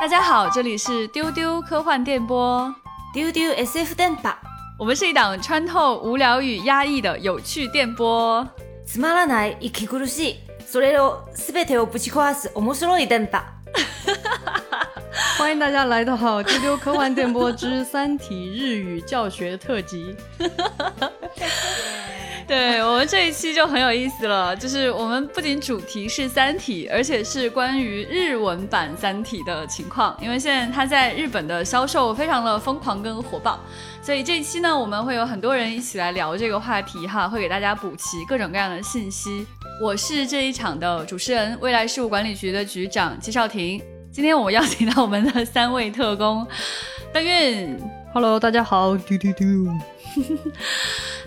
[0.00, 2.74] 大家好，这里是丢丢科幻电波，
[3.12, 4.34] 丢丢 SF 電波。
[4.78, 8.46] 我们是一档穿透无聊与压抑的有趣电波。
[8.86, 13.42] つまらない息苦しい、それをすべてをぶち壊す面白い電波。
[15.37, 20.15] 欢迎大家来到好《丢丢科幻电波之三体日语教学特辑》。
[22.47, 33.59] 对我们这一期就很有意思了，就是我们不仅主题是《三体》，而且是关于日文版《三体》的情况，因为现在它在日本的销售非常的疯狂跟火爆，
[34.01, 39.45] 所以这一期呢，我们会有很多人一起来聊这个话题哈，会给大家补齐各种各样的信息。
[39.79, 43.81] 我是这一场的主持人，未来事务管理局的局长季少廷。
[44.13, 46.45] 今天我们邀请到我们的三位特工，
[47.11, 47.75] 邓运
[48.13, 49.47] ，Hello，大家好，丢丢丢。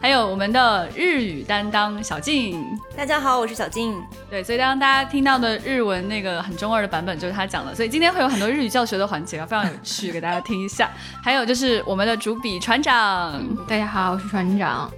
[0.00, 2.64] 还有我们的日语担当小静，
[2.96, 4.00] 大家好，我是小静。
[4.30, 10.88] 对，所以当大家听到的日文那个很中二的版本就是他讲的，所以今天会有很多日语教学的环节啊，非常有趣，给大家听一下。
[11.20, 14.88] 还有就是我们的主笔船长，大家好，我是船长。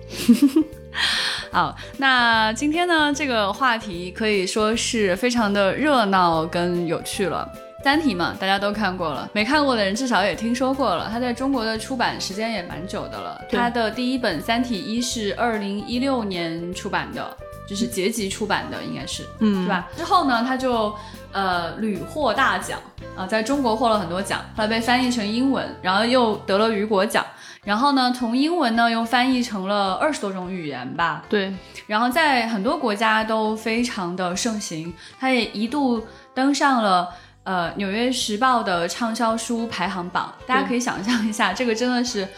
[1.50, 7.50] 好，那今天呢，这个话题可以说是非常的热闹跟有趣了。
[7.88, 11.08] 三体嘛，大家都看过了，没看过的人至少也听说过了。
[11.10, 13.40] 它在中国的出版时间也蛮久的了。
[13.50, 17.34] 它的第一本《三体一》是二零一六年出版的，
[17.66, 19.88] 就是结集出版的，应该是，嗯，是吧？
[19.96, 20.94] 之后呢，它就
[21.32, 22.78] 呃屡获大奖
[23.16, 27.24] 啊，在中国获了很多奖，后来被翻译成英文，然后又得了雨果奖，
[27.64, 31.24] 然后呢，从英文呢又翻译成了二十多种语言吧。
[31.30, 31.50] 对，
[31.86, 37.08] 然后在很多国家都非常的盛行，它也一度登上了。
[37.48, 42.28] 呃，《纽约时报》的畅销书排行榜，大家可以想象一下，这个真的是，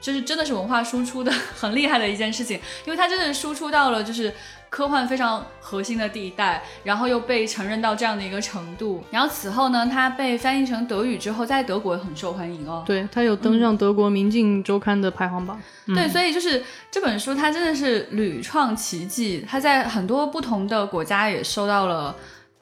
[0.00, 4.32] 就是真的是文化输出的很厉害的一件事情，因为它真的输出到了就是
[4.68, 9.02] 科幻非常核心的地带，然后又被承认到这样的一个程度。
[9.10, 12.84] 然后此后呢，它被翻译成德语之后，在德国很受欢迎哦。
[12.86, 15.60] 对，它有登上德国《明镜周刊》的排行榜。
[15.88, 22.14] 对，所以就是这本书，它真的是屡创奇迹，它在很多不同的国家也受到了。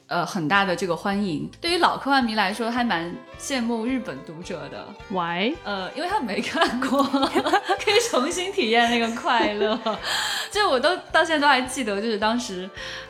[0.09, 4.87] 呃，很大的这个欢迎，对于老科幻迷来说，还蛮羡慕日本读者的。
[5.11, 5.55] Why？
[5.65, 7.03] 呃，因为他没看过，
[7.79, 9.79] 可以重新体验那个快乐。
[10.51, 12.69] 就我都到现在都还记得，就是当时。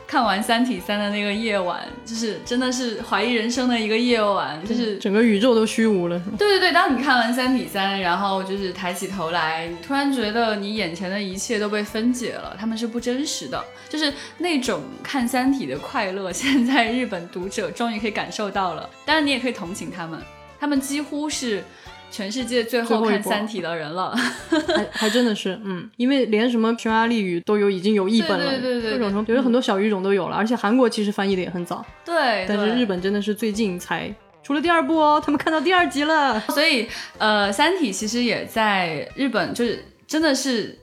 [0.09, 6.35] 看完《三体三》的那个夜晚，就是真的是怀疑人生的一个夜晚，就是整个宇宙都虚无了，是吗？
[6.35, 18.89] 对对对，当你看完《三体三》，然后就是抬起头来，你突然觉得你眼前的一切都被分解了，他们是不真实的，就是那种看《三体》的快乐， 现在日本读者终于可以感受到了。
[19.05, 20.19] 当然，你也可以同情他们，
[20.59, 21.63] 他们几乎是。
[22.11, 24.15] 全世界最后看《三体》的人了，
[24.75, 34.11] 还还真的是，嗯，因为连什么匈牙利语都有，已经有译本了，对对对，各种什么，有很多小语种都有了，而且韩国其实翻译的也很早，对，但是日本真的是最近才
[34.41, 36.87] 出了第二部哦，他们看到第二集了，所以
[37.19, 40.75] 呃，《三体》其实也在日本，就是真的是。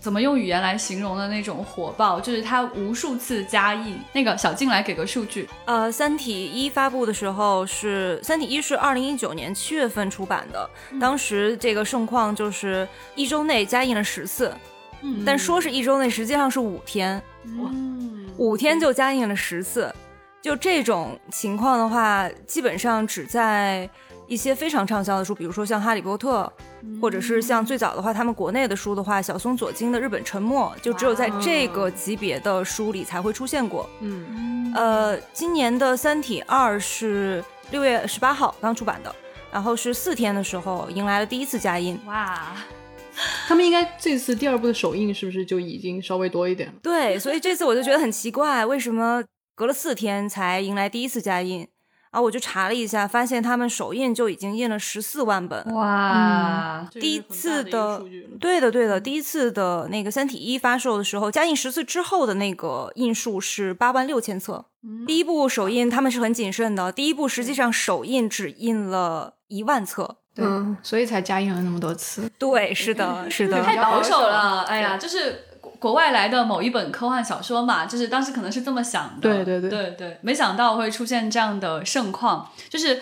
[0.00, 3.98] 怎么用语言来形容的那种火爆，就是它无数次加印。
[4.12, 10.68] 那个小静来给个数据，呃，《三体一》发布的时候是《三体一》是二零一九年七月份出版的，
[11.00, 14.54] 当时这个盛况就是一周内加印了十次，
[15.02, 19.94] 嗯，但说是一周内，实际上是五天，嗯，五天就加印了十次，
[20.40, 23.88] 就这种情况的话，基本上只在。
[24.28, 26.52] 一些非常畅销的书，比如说像《哈利波特》，
[27.00, 33.88] 或者是像最早的话，他们国内的书的话，小松左京的《日本沉没》，就只有在这个级别的书里才会出现过。
[34.00, 39.14] 嗯，呃，今年的《三体二》是六月十八号刚出版的，
[39.50, 41.98] 然后是四天的时候迎来了第一次加印。
[42.06, 42.54] 哇，
[43.48, 46.70] 他们应该这次第二部的首映是不是就已经稍微多一点？
[46.82, 49.24] 对，所以这次我就觉得很奇怪，为什么
[49.54, 51.66] 隔了四天才迎来第一次加印？
[52.10, 55.62] 然后我就查了一下，发现他们首印就已经印了十四万本。
[55.74, 56.88] 哇！
[56.92, 58.02] 第一次的，
[58.40, 64.64] 对的对的，第一次的那个《三体一》发售的时候，加印十次之后的那个印数是八万六千册。
[65.06, 72.30] 第一部首印他们是很谨慎的，第一部实际上首印只印了一万册，嗯，所以才加印了那么多次。
[72.38, 74.62] 对，是的，是的，太保守了。
[74.70, 75.44] 哎呀，就是。
[75.78, 83.00] 国外来的某一本科幻小说嘛，就是当时可能是这么想的，对对对对对，没想到会出现这样的盛况，就是，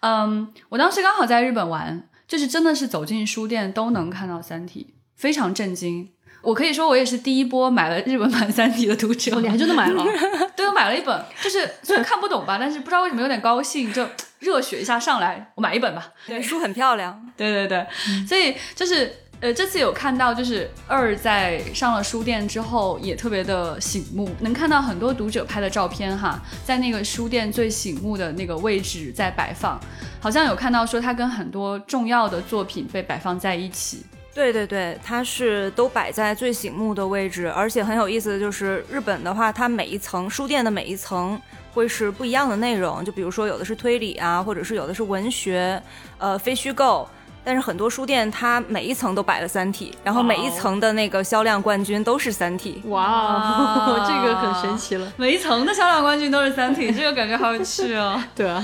[0.00, 6.10] 嗯，我当时刚好在日本玩，就是真的是走进书店都能看到《三体》，非常震惊。
[6.42, 10.04] 我可以说我也是第一波买了日本版《三体》的读者，你还真的买了？
[10.54, 14.06] 对，我买了一本，就是虽然看不懂吧， 但是不知道为什么有点高兴，就
[14.38, 16.12] 热血一下上来，我买一本吧。
[16.26, 17.20] 对，书很漂亮。
[17.36, 17.86] 对对对，
[18.26, 19.12] 所以就是。
[19.40, 29.78] 呃，这次有看到，就是二在上了书店之后也特别的醒目，能看到很多读者拍的照片哈，在那个书店最醒目的那个位置在摆放，
[30.20, 34.04] 好像有看到说他跟很多重要的作品被摆放在一起。
[34.34, 41.40] 对对对，它是都摆在最醒目的位置，而且很有意思的就是日本的话，它每一层书店的每一层
[41.72, 45.80] 会是不一样的内容，就比如说有的是推理啊，或者是有的是文学，
[46.18, 47.08] 呃，非虚构。
[47.48, 52.82] 但是很多书店，它每一层都摆了《三体》，然后每一层的那个销量冠军都是《三体》。
[52.90, 55.10] 哇， 这个很神奇了。
[55.16, 58.22] 每一层的销量冠军都是《三体》，这个感觉好有趣哦。
[58.36, 58.62] 对啊，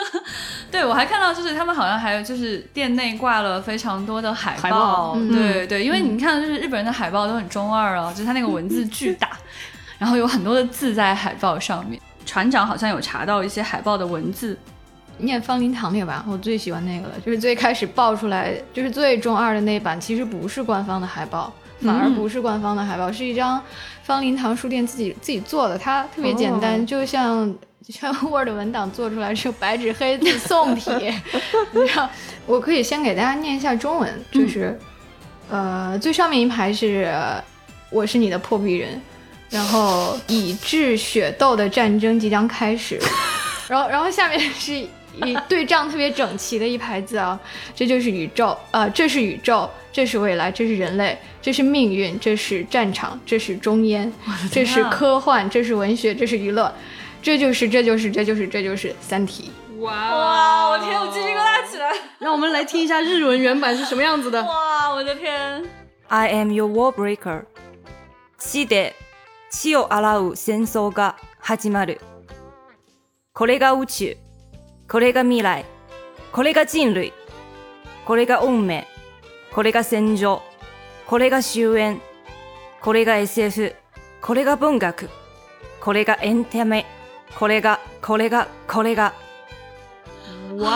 [0.72, 9.28] 对我还看到，就是他们好像还有就是店内挂了非常多的海海报对对，因为你看，就是日本人的海报都很中二啊，就是他那个文字巨大，
[9.98, 12.00] 然后有很多的字在海报上面。
[12.24, 14.58] 船长好像有查到一些海报的文字。
[15.18, 23.62] 念方林堂那个吧，我最喜欢那个了，就是最开始爆出来，就是最中二的那版，其实不是官方的海报，反而不是官方的海报，是一张
[24.02, 27.54] 方林堂书店自己自己做的，它特别简单，就像
[27.88, 30.90] 像 Word 文档做出来是白纸黑字宋体，
[31.72, 32.10] 你知道，
[32.44, 34.78] 我可以先给大家念一下中文，就是，
[35.48, 37.10] 呃，最上面一排是
[37.90, 39.00] 我是你的破壁人，
[39.48, 43.00] 然后以智血斗的战争即将开始，
[43.66, 44.86] 然后然后下面是。
[45.23, 47.39] 一 对仗特别整齐的一排字啊，
[47.75, 54.11] 这就是宇宙啊，这是宇宙，这是未来，这是人类，这是命运，这是战场，这是中烟，
[54.51, 56.73] 这是科幻，这是文学，这是娱乐，
[57.21, 59.51] 这就是这就是这就是这就是三体。
[59.79, 61.91] 哇，我天，我鸡皮疙瘩起来。
[62.19, 64.41] 让我们来听一下日文原版是什么样子的。
[64.43, 65.65] 哇，我的天。
[66.07, 67.45] I am your wall breaker。
[68.37, 68.93] 地で
[69.49, 71.99] 血を洗う戦争が始まる。
[73.33, 74.15] これが宇宙。
[74.88, 75.64] これが未来。
[76.32, 77.12] これが人類。
[78.04, 78.86] これが運命。
[79.52, 80.42] これが戦場。
[81.06, 82.00] これが終焉。
[82.80, 83.74] これが SF。
[84.20, 85.10] これが文学。
[85.80, 86.86] これがエンタメ。
[87.38, 89.12] これが、これが、これが。
[90.56, 90.68] 哇，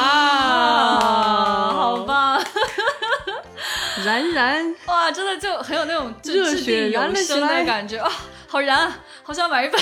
[1.73, 2.41] 好棒！
[4.05, 8.11] 燃燃哇，真的就很有那种热血燃了起来的感觉啊，
[8.47, 8.93] 好燃，
[9.23, 9.81] 好想买一本。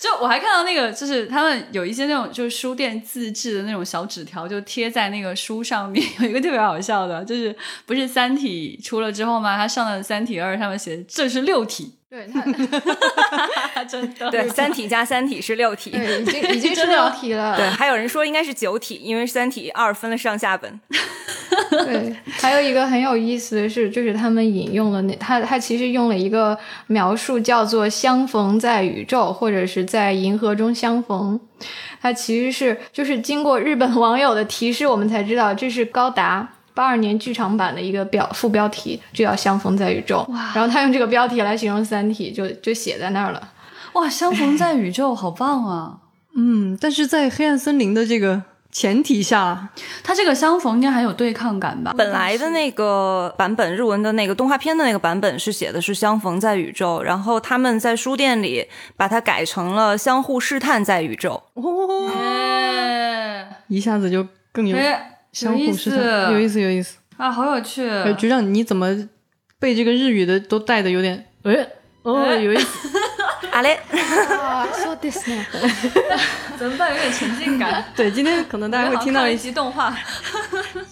[0.00, 6.02] 就我还看到那个，就是他们有一些那种就是书店自制的那种小纸条，就贴在那个书上面。
[6.20, 7.54] 有一个特别好笑的，就是
[7.84, 9.58] 不是《三体》出了之后吗？
[9.58, 11.99] 他上了《三体二》，上面写这是六体。
[12.10, 12.26] 对，
[13.88, 14.28] 真的。
[14.32, 17.56] 对，《三体》加《三体》是六体，对已经已经是六体了。
[17.56, 20.80] 对，还有人说应该是九体，因为《三体二》分了上下本。
[21.70, 26.58] 对，还有一个很有意思的是，就是他们引用了那他他其实用了一个
[26.88, 31.38] 描述叫做“相逢在宇宙”或者是在银河中相逢，
[32.02, 40.26] 它其实是就是经过日本网友的提示，我们才知道这是高达八二年剧场版的一个标副标题，就叫“相逢在宇宙”。
[40.56, 43.52] 然后他用这个标题来形容《三体》，就就写在那儿了。
[43.92, 45.98] 哇，相逢在宇宙，好棒啊！
[46.34, 48.44] 嗯，但是在黑暗森林的这个。
[48.72, 49.68] 前提下，
[50.04, 51.92] 它这个相逢应该还有对抗感吧？
[51.98, 61.42] 本来的那个版本，日文的那个动画片的那个版本是写的是相逢在宇宙，然后他们在书店里把它改成了相互试探在宇宙。
[61.54, 62.12] 哦，
[63.66, 64.76] 一下子就更有
[65.32, 67.88] 相互试探，有意思，有意思啊，好有趣！
[68.18, 69.08] 局长，你怎么
[69.58, 71.66] 背这个日语的都带的有点哎
[72.02, 72.88] 哦，有意思。
[73.52, 73.78] 阿雷，
[74.82, 75.44] 说的是呢，
[76.56, 76.90] 怎么办？
[76.90, 77.84] 有点沉浸感。
[77.96, 79.96] 对，今天可能大家会听到一集动画，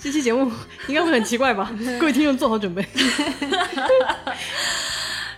[0.01, 0.51] 这期节目
[0.89, 1.71] 应该会很奇怪吧？
[1.99, 2.85] 各位听众做好准备。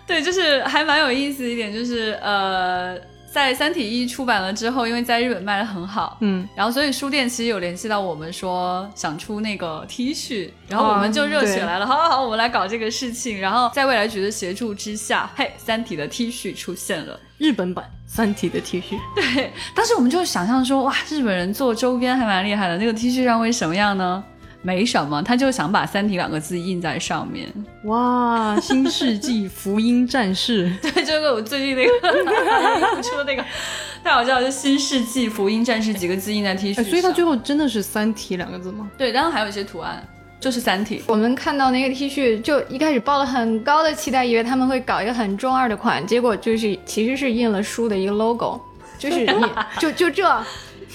[0.07, 2.97] 对，就是还蛮有意思一点，就是呃。
[3.32, 13.40] 在《三体一》出版了之后，因为在日本卖的很好，嗯，然后所以书店其实有联系到我们，说想出那个 T 恤，然后我们就热血来了，好好好，我们来搞这个事情。
[13.40, 18.99] 然后在未来局的协助之下，嘿，《三体》的 T 恤出现了，日本版《三体》的 T 恤。
[19.14, 24.25] 对，当时我们就想象说，哇，日本人做周边还蛮厉害的，那个 T 恤上会什么样呢？
[24.62, 27.49] 没什么，他就想把“三体”两个字印在上面。
[27.85, 31.90] 哇，新世纪福音战士， 对，这个我最近那个
[33.02, 33.43] 出的那个，
[34.05, 36.85] 太好笑了，就“新世纪福音战士”几个字印在 T 恤上。
[36.85, 38.90] 所以它最后真的是“三体”两个字吗？
[38.99, 40.07] 对，然后还有一些图案，
[40.38, 41.02] 就是“三体”。
[41.09, 48.61] 我们看到那个 T 恤，就一开始抱了很高的期待，以为他们会搞一个很中二的款，结果就是其实是印了书的一个 logo，
[48.99, 49.45] 就是你
[49.79, 50.45] 就就这。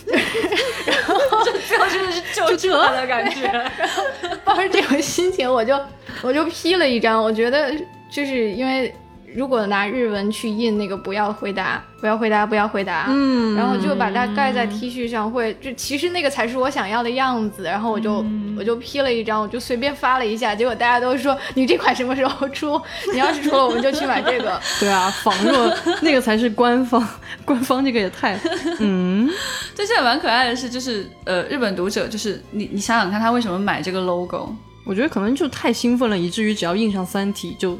[0.07, 3.71] 然后 就真的是就这的感觉，
[4.43, 5.79] 抱着这种心情，我就
[6.21, 7.21] 我就 P 了一张。
[7.23, 7.71] 我觉得
[8.09, 8.93] 就是因为
[9.35, 18.23] 如果拿日文去印那个不要回答，不要回答，不要回答，嗯，然后就把它盖在 T 恤上，会就其实那个才是我想要的样子，然后我就
[18.57, 22.81] 我就 P 了一张，我就随便发了一下，结果大家都说你这款什么时候出？
[23.11, 24.59] 你要是出了，我们就去买这个。
[24.79, 27.05] 对啊，仿若那个才是官方，
[27.43, 28.39] 官方这个也太，
[28.79, 29.29] 嗯，
[29.75, 34.49] 这些蛮可爱的是，就是呃，日本读者就是你你想想看，他为什么买这个 logo？
[34.85, 37.77] 我觉得可能就太兴奋了，以至于只要印上《三体》就。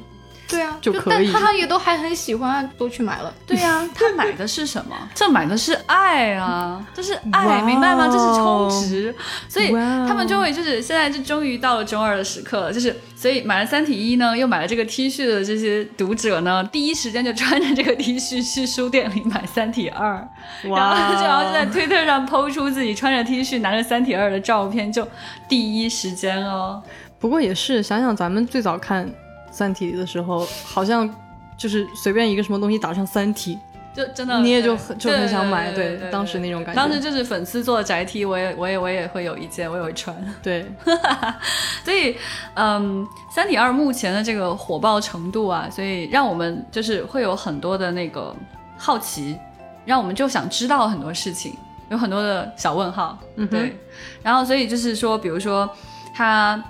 [0.48, 1.32] 对啊，就可以。
[1.32, 3.34] 他也都还很喜欢，都去买了。
[3.48, 4.96] 对呀， 他买的是什么？
[5.14, 8.08] 这买的是爱啊，这是爱，明白吗？
[8.08, 9.16] 这是充值，
[9.50, 20.28] 所以他们就会就是现在就终于到了中二的时刻了，就是所以买了三体一呢，又买了这个 T 恤的这些读者呢，第一时间就穿着这个 T 恤去书店里买三体二，
[20.64, 25.08] 然后就然后就在推特上抛出自己穿着 T 恤拿着三体二的照片，就
[25.50, 26.84] 第一时间哦。
[27.20, 29.10] 不过也是想想咱们最早看。
[29.56, 31.10] 三体的时候，好像
[31.56, 33.58] 就是随便一个什么东西打上三体，
[33.94, 36.82] 就真的你也就很就很想买，对当时那种感觉。
[36.82, 40.14] 当时就是粉丝做的宅 T，我也我也我也会有一件，我也会穿。
[40.44, 40.70] 对，
[41.86, 42.18] 所以
[42.56, 48.36] 嗯，三体二目前的这个火爆程度啊，所以让我们就是会有很多的那个
[48.78, 49.38] 好奇，
[49.86, 51.56] 让我们就想知道很多事情，
[51.90, 53.18] 有很多的小问号。
[53.38, 53.74] 嗯，对。
[54.22, 55.70] 然后所以就是说，比如说
[56.14, 56.62] 他。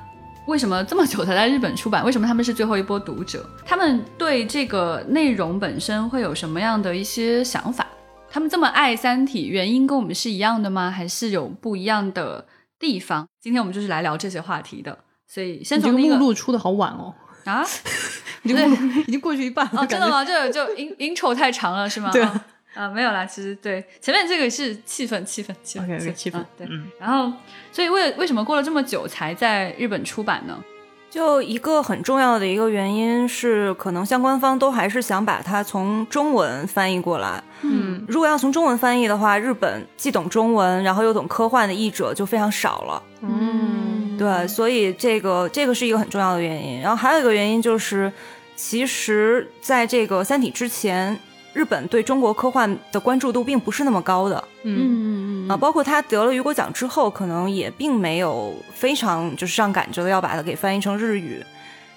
[0.47, 2.03] 为什么这么久才在日本出版？
[2.05, 3.47] 为什么他们是最后一波读者？
[3.65, 7.85] 他们对这个内容本身会有什么样的一些想法？
[8.29, 10.91] 他们这么爱《三体》，原因跟我们是一样的吗？
[10.91, 12.45] 还是有不一样的
[12.77, 13.27] 地方？
[13.41, 14.97] 今天我们就是来聊这些话题的。
[15.27, 17.13] 所以先从目录出的好晚哦
[17.45, 17.65] 啊，
[18.43, 18.57] 已经
[19.07, 19.85] 已经过去一半了。
[19.87, 20.23] 真的吗？
[20.23, 22.11] 这就 in intro 太长了是吗？
[22.11, 22.45] 对啊，
[22.93, 26.67] 没有啦，其实对前面这个是气氛，气氛，气氛，气氛，对，
[26.99, 27.31] 然后，
[27.71, 30.61] 所以为为什么过了这么久才在日本出版呢？
[31.09, 37.41] 就一个很重要的一个原因是，可能相关方都还是想把它从中文翻译过来。
[37.61, 43.03] 嗯，如果要从中文翻译的话，日本既懂中文，然后又懂科幻的译者就非常少了。
[43.21, 46.81] 嗯，对，所以这个这个是一个很重要的原因。
[46.81, 48.11] 然后还有一个原因就是，
[48.57, 51.17] 其实在这个《三体》之前。
[51.55, 61.41] 日本对中国科幻的关注度并不是那么高的，嗯嗯嗯啊，包括他得了雨果奖之后，可能也并没有非常就是上赶着的要把它给翻译成日语。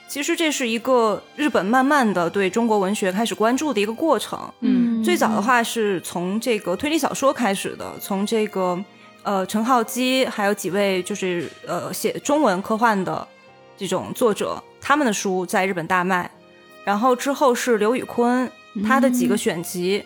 [0.06, 4.38] 其实这是一个日本慢慢的对中国文学开始关注的一个过程。
[4.60, 8.78] 嗯，最早的话是从这个推理小说开始的，从这个
[9.24, 13.26] 呃陈浩基还有几位就是呃写中文科幻的
[13.76, 16.30] 这种作者，他们的书在日本大卖，
[16.84, 18.48] 然后之后是刘宇昆。
[18.86, 20.02] 他的几个选集，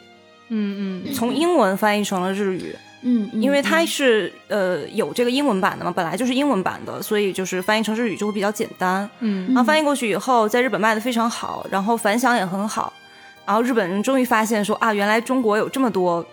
[0.49, 12.92] 嗯嗯，从英文翻译成了日语，嗯，因为它是呃有这个英文版的嘛，本来就是英文版的，所以就是翻译成日语就会比较简单，嗯，然后翻译过去以后，在日本卖的非常好，然后反响也很好，
[13.47, 16.25] 然后日本人终于发现说啊，原来中国有这么多。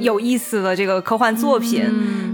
[0.00, 1.84] 有意思的这个科幻作品，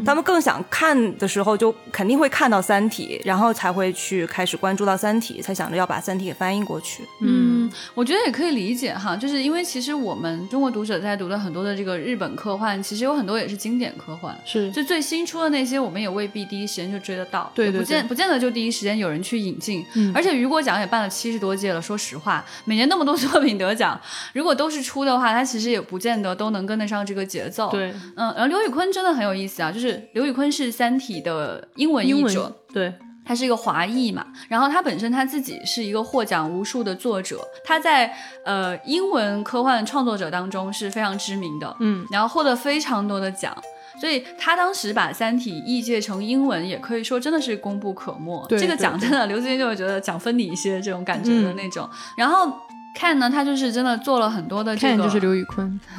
[0.05, 7.03] 他们更想看的时候，就肯定会看到《三体》，然后才会去开始关注到《三体》，才想着要把《三体》给翻译过去。
[7.21, 19.85] 嗯，我觉得也可以理解哈，就是因为其实我们中国读者在读的很多的这个日本科幻，其实有很多也是经典科幻，是就最新出的那些，我们也未必第一时间就追得到，对对，不见不见得就第一时间有人去引进。
[19.95, 24.01] 嗯，而且雨果奖也办了七十多届了，说实话，每年那么多作品得奖，
[24.33, 27.71] 如果都是出的话，它其实也不见得都能跟得上这个节奏。
[27.71, 27.93] 对。
[28.17, 32.93] 嗯，然后刘宇昆真的很有意思啊，就是刘宇昆是《三体》的英文译者，对，
[33.25, 38.13] 他是一个华裔嘛，然后他本身他自己是一个获奖无数的作者，他在
[38.45, 43.57] 呃英文科幻创作者当中是非常知名的，嗯，然后获得非常多的奖，
[44.01, 48.47] 所以他当时把《三体》译介成英文，也可以说真的是功不可没。
[48.49, 52.53] 对，这个奖真的，刘子欣就会觉得奖分你一些这种感觉的那种，然后。
[52.95, 55.81] 看呢，他就是真的做了很多的这个，就是刘宇坤，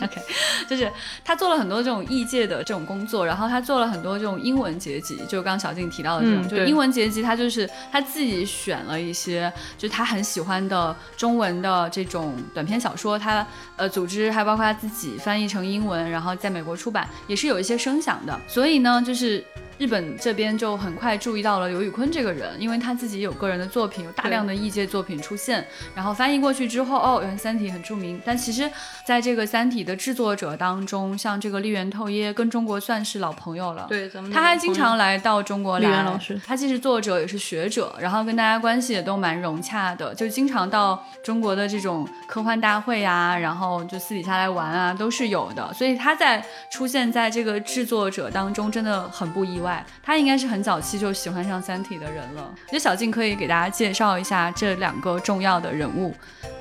[0.00, 0.22] OK，
[0.68, 0.88] 就是
[1.24, 13.44] 他做了很多这种异界的这种工作，然后他做了很多这种英文结集，就刚小静提到的这种，就英文结集，他就是他自己选了一些，就是他很喜欢的中文的这种短篇小说，他
[13.76, 19.44] 呃组织还包括他自己翻译成英文，然后在美国出版，也是有一些声响的，所以呢，就是。
[19.78, 28.20] 日本这边就很快注意到了刘宇昆这个人，因为他自己有个人的作品，有大量的异界作品出现，然后翻译过去之后，哦，原来《三体》很著名。
[28.24, 28.70] 但其实，
[29.04, 33.86] 在这个《三体》的制作者当中，像这个立原透耶跟中国算是老朋友了。
[33.88, 36.04] 对，咱们他还经常来到中国来。
[36.04, 45.72] 老师，他既是作者也是学者，然后跟大家关系也都蛮融洽的，就经常到中国的这种科幻大会啊，然后就私底下来玩啊，都是有的。
[45.72, 49.63] 所以他在出现在这个制作者当中，真的很不意外。
[49.64, 52.54] 外，他应该是很早期就喜欢上《三体》的人了。
[52.54, 56.14] 我觉得小静可以给大家介绍一下这两个重要的人物，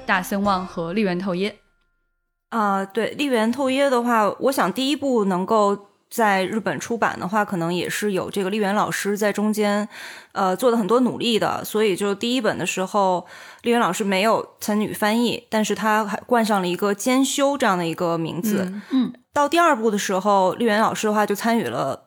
[0.06, 1.56] 大森望和立原透耶。
[2.50, 9.90] 啊，对，立原透耶的话，我想第一部能够在日本出版的话，可能也是有这个立原老师在中间，
[10.34, 11.66] 呃，做了很多努力的。
[11.66, 13.26] 所以就第一本的时候，
[13.64, 18.72] 立原老师没有参与翻译，但是他还冠上了一个兼修这样的一个名字。
[18.92, 22.03] 嗯，到第二部的时候，立原老师的话就参与了，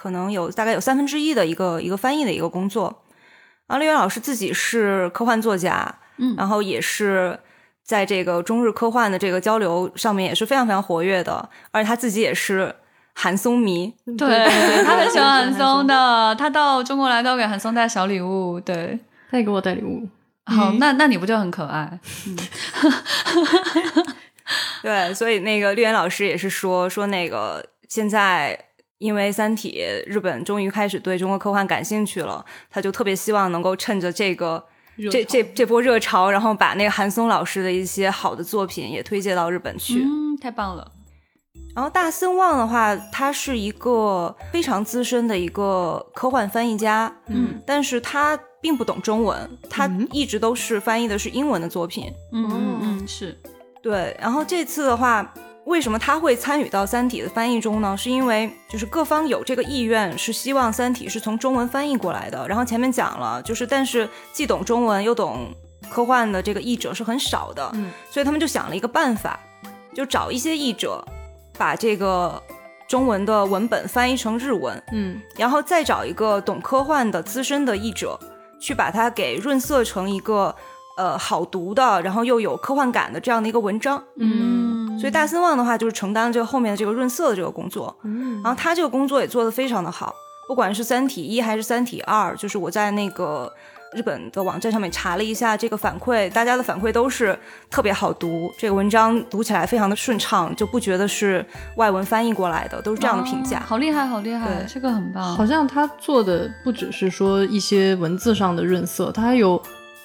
[0.00, 3.04] 可能有大概有三分之一的一个一个翻译的一个工作。
[3.66, 7.38] 然后立原老师自己是科幻作家，嗯然后也是。
[7.82, 12.72] 在这个中日科幻的这个交流上面也是非常非常活跃的，而且他自己也是
[13.14, 14.46] 韩松迷，对
[14.84, 18.96] 他 很喜欢韩松的，他到中国来都给韩松带小礼物，对，
[19.28, 20.06] 他也给我带礼物。
[20.44, 21.98] 好，那那你不就很可爱？
[22.28, 22.36] 嗯，
[24.82, 28.56] 对，所以那个绿源老师也是说说那个现在
[29.00, 34.64] 因为《三体》，日本终于开始对中国科幻感兴趣了，他就特别希望能够趁着这个。
[35.10, 40.92] 这这这波热潮，然后把那个韩松老师的一些好的作品也推介到日本去，嗯，太棒了。
[41.74, 53.34] 然后大森望的话，他是一个非常资深的一个科幻翻译家，嗯，但是他并不懂中文，他一直都是翻译的是英文的作品，嗯嗯嗯，是
[53.82, 54.14] 对。
[54.20, 55.32] 然后这次的话。
[55.66, 57.96] 为什么他会参与到《三体》的翻译中呢？
[57.96, 62.48] 是因为就是各方有这个意愿，是希望《三体》是从中文翻译过来的。
[62.48, 65.54] 然后前面讲了，就是但是既懂中文又懂
[65.88, 69.38] 科幻的这个译者是很少的，嗯，所以他们就想了一个办法，
[69.94, 71.04] 就找一些译者
[71.56, 72.42] 把这个
[72.88, 78.18] 中文的文本翻译成日文，嗯，然后再找一个懂科幻的资深的译者
[78.60, 80.54] 去把它给润色成一个
[80.96, 84.59] 呃好读的，然后又有科幻感的这样的一个文章，嗯。
[85.00, 90.14] 所以大森望的话就是承担了这个后面的这个润色的这个工作，嗯，然后他这个工作也做得非常的好，
[90.46, 93.50] 不管是《三体一》还是《三体二》，就是我在那个
[93.94, 97.36] 日本的网站上面查了一下这个反馈，大家的反馈都是
[97.70, 101.44] 特别好读，这个文章读起来非常的顺畅，就不觉得是
[101.76, 103.60] 外文翻译过来的，都是这样的评价。
[103.66, 105.34] 好厉害，好厉害，对这个很棒。
[105.36, 109.60] 好像他做的不只是说一些文字上的润色，他还有。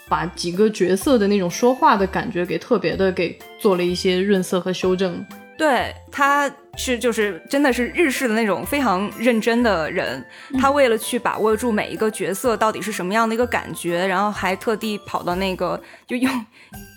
[0.08, 5.26] 把几个角色的那种说话的感觉给特别的给做了一些润色和修正。
[5.58, 10.24] 对，他是就是真的是日式的那种非常认真的人，
[10.60, 16.30] 他为了去把握住每一个角色到底是什么样的一个感觉，然后还特地跑到那个就用，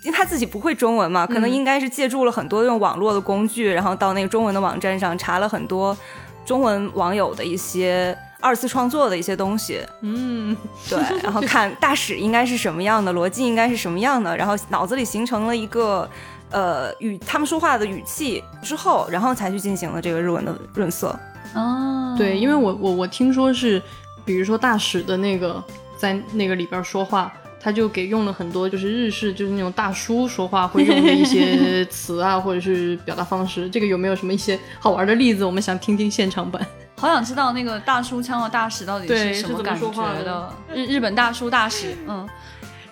[0.05, 5.97] 因为他自己不会中文嘛，可能应该是借助了很多用网络的工具，然后到那个中文的网站上查了很多
[6.45, 8.19] 中文网友的一些。
[8.41, 10.57] 二次创作的一些东西，嗯，
[10.89, 16.09] 对，然后看大使应该是什么样的，逻辑应该是什么样的，然后脑子里形成了一个
[16.51, 21.19] 呃语他们说话的语气之后，然后才去进行了这个日文的润色。
[21.55, 23.83] 哦，对，因为我我我听说是，
[24.25, 25.63] 比如说大使的那个
[25.97, 33.69] 在那个里边说话，他就给用了很多就是日式就是那种大叔说话会用的一些 词啊，或者是表达方式。
[33.69, 35.45] 这个有没有什么一些好玩的例子？
[35.45, 36.65] 我们想听听现场版。
[36.99, 39.89] 好想知道那个大叔腔的大使到底是什么感觉
[40.25, 40.53] 的？
[40.75, 42.29] 日日本大叔大使，嗯，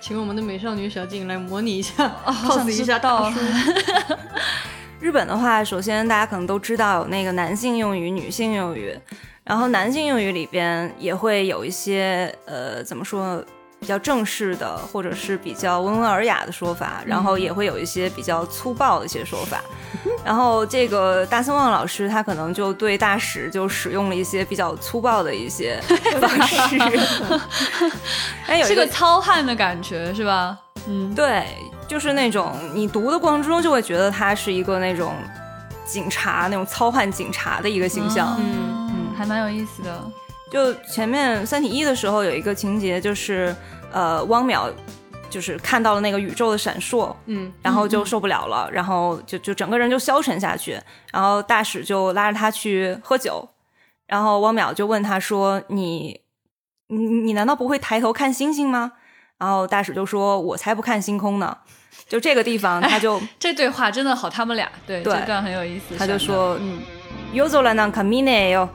[0.01, 3.41] 请我们的美少女小静来模拟一下，cos 一下大叔。
[5.01, 8.97] 日本的话，首先大家可能都知道有那个男性用语、女性用语，
[9.45, 13.45] 然后男性用语里边也会有一些呃，怎么说？
[13.79, 19.61] 比较正式的，或者是比较温文尔雅的说法，然后也会有一些比较粗暴的一些说法。
[20.25, 25.81] 然后这个大森望老师他可能就对大使就使用了一些比较粗暴的一些
[26.21, 26.77] 方式，
[28.47, 30.59] 哎，有一个糙汉的感觉是吧？
[30.89, 31.47] 嗯，对，
[31.87, 35.15] 就是那种你读的过程之中就会觉得他是一个那种
[35.85, 38.37] 警察，那种糙汉警察的一个形象。
[38.41, 40.11] 嗯嗯，还蛮有意思的。
[40.51, 43.55] 就前面《三体》一的时候有一个情节，就是
[43.93, 44.73] 呃，汪淼
[45.29, 50.81] 就是看到了那个宇宙的闪烁，嗯，然后就受不了了，然后就就整个人就消沉下去。
[51.13, 53.49] 然后大使就拉着他去喝酒，
[54.07, 56.21] 然后汪淼就问他说：“你
[56.87, 58.93] 你你难道不会抬头看星星吗？”
[59.39, 61.59] 然后大使就说：“我才不看星空呢。”
[62.09, 65.97] 就这个地方他就 这对话真的好，他们俩对这段很有意思。
[65.99, 66.81] 他就说：“嗯
[67.35, 68.69] ，Uzulan kamineo。”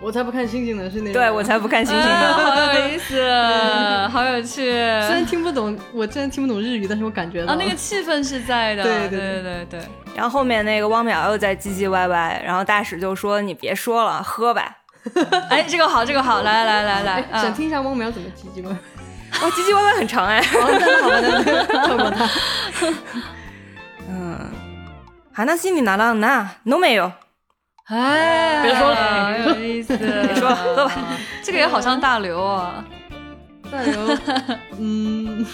[0.00, 1.14] 我才不看星星呢，是那种。
[1.14, 4.64] 对我才不看星星呢，好有意思， 好有趣。
[4.66, 8.82] 虽然听不懂，我真的听不懂日语，但是我感觉到啊，那个气氛是在的。
[8.82, 9.80] 对对对对对。
[10.14, 14.76] 然后后面那个汪淼又在唧唧歪歪，然后大使就说：“你别说了，喝吧。”
[15.48, 18.76] 哎，这个好，这个好，来来来来 来，想听一下汪淼怎么唧唧歪歪。
[19.42, 20.40] 哇，唧唧歪歪很长哎。
[20.42, 22.28] 好的好的，跳过他。
[24.08, 24.50] 嗯，
[25.34, 27.12] 話にならんな、飲めよ。
[27.89, 29.95] 哎，别说了很有意思。
[29.97, 30.91] 别说了喝吧。
[31.43, 32.85] 这个也好像大刘啊。
[33.71, 34.17] 大刘，
[34.79, 35.45] 嗯，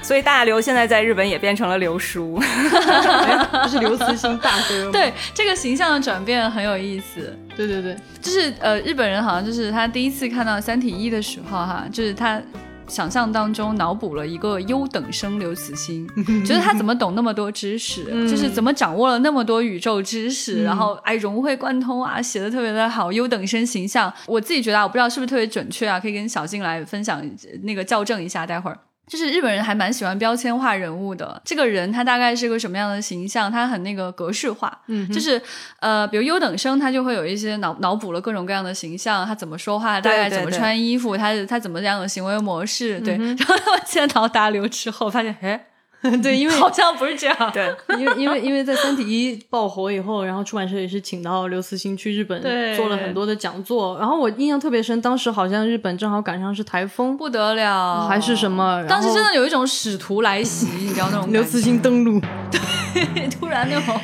[0.00, 4.92] 所以大刘现在在日本也变成了刘叔，不是刘慈欣大哥吗？
[4.92, 7.36] 对，这个形象的转变很有意思。
[7.56, 12.40] 对对对，就是呃，日本人好像就是他第一次看到《三体一》的时候哈，就是他。
[12.88, 16.08] 想象当中脑补了一个优等生刘慈欣，
[16.44, 27.22] 觉得他怎么懂那么多知识，就是怎么掌握了那么多宇宙知识，然后哎融会贯通啊，写的特别的好，优等生形象，我自己觉得啊，我不知道是不是特别准确啊，可以跟小静来分享
[27.62, 28.78] 那个校正一下，待会儿。
[29.08, 33.50] 就是日本人还蛮喜欢标签化人物的，这个人他大概是个什么样的形象？
[33.50, 35.40] 他很那个格式化，嗯，就是
[35.80, 43.16] 呃，比如优等生，他就会有一些脑脑补了各种各样的形象，他怎么说话，大概怎么穿衣服，他他怎么样的行为模式，对。
[43.16, 45.64] 然后他们见到大刘之后，发现，哎。
[46.22, 47.36] 对，因为好像不是这样。
[47.52, 52.40] 对，因为因为因为在《三体一》爆火以后，然后出版社也是请到刘慈欣去日本
[52.76, 53.98] 做了很多的讲座。
[53.98, 58.84] 然后我印象特别深，当时好像日本正好赶上是台风，不得了，还是什么？
[58.88, 62.20] 当时真的有一种使徒来袭，你知道那种 刘慈欣登陆，
[62.52, 64.00] 对，突然那种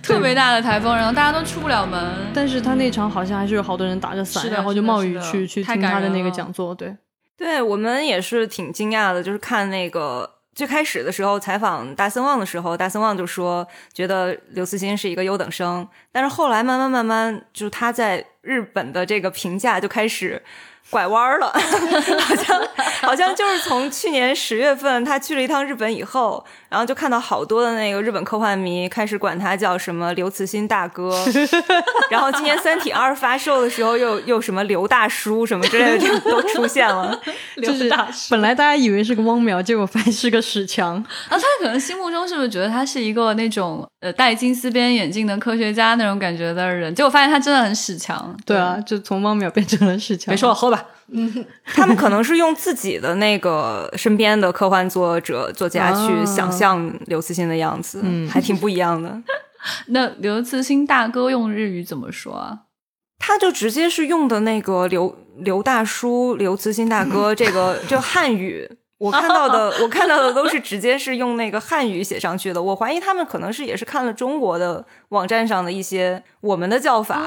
[0.00, 2.00] 特别大的台风，然后大家都出不了门。
[2.32, 6.72] 但是他那场好像还是有好多人打着伞，然后就冒雨去去听他的那个讲座。
[6.72, 6.96] 对，
[7.36, 10.35] 对我们也是挺惊讶的，就是看那个。
[10.56, 20.42] 最开始的时候采访大森望的时候，大森望就说觉得刘慈欣是一个优等生，但是后来慢慢慢慢，就他在日本的这个评价就开始。
[20.88, 21.48] 拐弯了，
[22.22, 22.62] 好像
[23.16, 31.10] 像就是从去年十月份他去了一趟日本以后， 然后就看到好多的那个日本科幻迷开始管他叫什么刘慈欣大哥，
[32.10, 37.18] 然后今年《三体二》发售的时候又又什么刘大叔什么之类的都出现了，
[37.56, 38.28] 刘大叔。
[38.30, 40.96] 本来大家以为是个汪淼，结果发现是个史强。
[40.96, 46.94] 啊，他可能心目中是不是觉得他是一个那种呃戴金丝边眼镜的科学家那种感觉的人？
[46.94, 48.36] 结果发现他真的很史强。
[48.46, 50.32] 对啊，就从汪淼变成了史强。
[50.32, 50.84] 没说我，喝吧。
[51.08, 59.20] 嗯，他们可能是用自己的那个身边的科幻作者、作家去想象刘慈欣的样子，嗯，还挺不一样的。
[59.88, 62.60] 那刘慈欣大哥用日语怎么说啊？
[63.18, 68.75] 他就直接是用的那个刘刘大叔、刘慈欣大哥这个就汉语。
[68.98, 72.62] 我看到的， 我看到的都是直接是用那个汉语写上去的。
[72.62, 77.20] 我怀疑他们可能是也是看了中国的网站上的一些我们的叫法，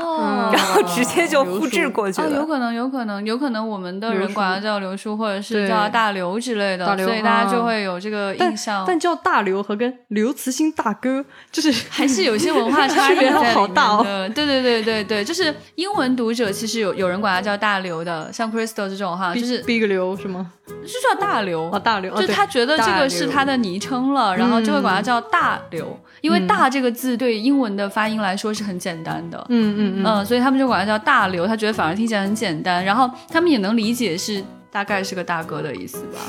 [0.51, 2.37] 然后直接就复制过去了。
[2.37, 8.83] 有可能，有可能，有可能我们的人管他叫刘叔，或者是叫大刘之类的，所以大家就会有这个印象。
[8.87, 14.03] 但叫大刘和跟刘慈欣大哥，就是 还是有些文化 差别好大哦。
[14.33, 20.51] 对对对对对，就是英文读者其实有有人管他叫大刘的，像 Crystal 这种哈，就是 Big 刘是吗？
[20.83, 21.58] 是叫大刘。
[21.71, 36.19] 哦，大刘，就他觉得这个是他的昵称了，然后就会管他叫大刘，因为“大”这个字对英文的发音来说是很简单的，嗯嗯嗯，所以他们就管他叫大刘，他觉得反而听起来很简单，然后他们也能理解是大概是个大哥的意思吧。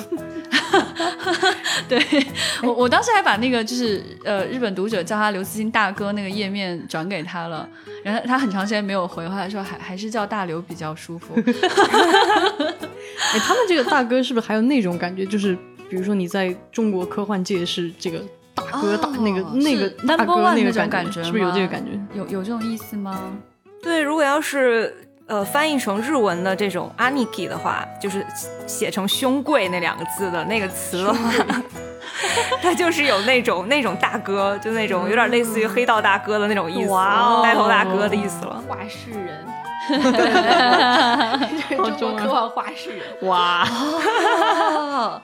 [1.89, 2.01] 对
[2.63, 7.69] 我，我当时还把那个就是呃日本读者叫他刘慈欣大哥那个页面转给他了，
[8.05, 11.35] 然后他很长时间没有回，后来说还还是叫大刘比较舒服。
[13.33, 15.27] 哎，他们这个大哥是不是还有那种感觉？
[15.27, 15.57] 就是
[15.89, 18.23] 比如说你在中国科幻界是这个
[18.55, 21.99] 大哥大那个那个大哥那个感觉，是不是有这个感觉？
[22.15, 23.33] 有有这种意思吗？
[23.83, 24.95] 对，如果要是
[25.31, 28.27] 呃翻译成日文的这种 aniki 的话，就是
[28.67, 31.33] 写成兄贵那两个字的那个词的话，
[32.61, 36.91] 它就是有那种那种大哥，就那种有点类似于黑道大哥的那种意思，
[37.43, 38.63] 带头大哥的意思了。
[38.69, 39.47] 画事人。
[39.91, 41.39] 哈哈
[41.99, 43.67] 中国科幻话事人哇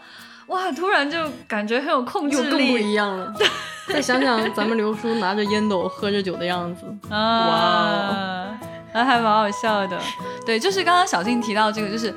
[0.48, 0.72] 哇！
[0.72, 3.32] 突然就感觉很有控制力，更不一样了。
[3.86, 8.48] 再想想咱们刘叔拿着烟斗喝着酒的样子，哇，
[8.96, 10.00] 那还蛮好笑的。
[10.46, 12.14] 对，就是刚刚小静提到这个，就是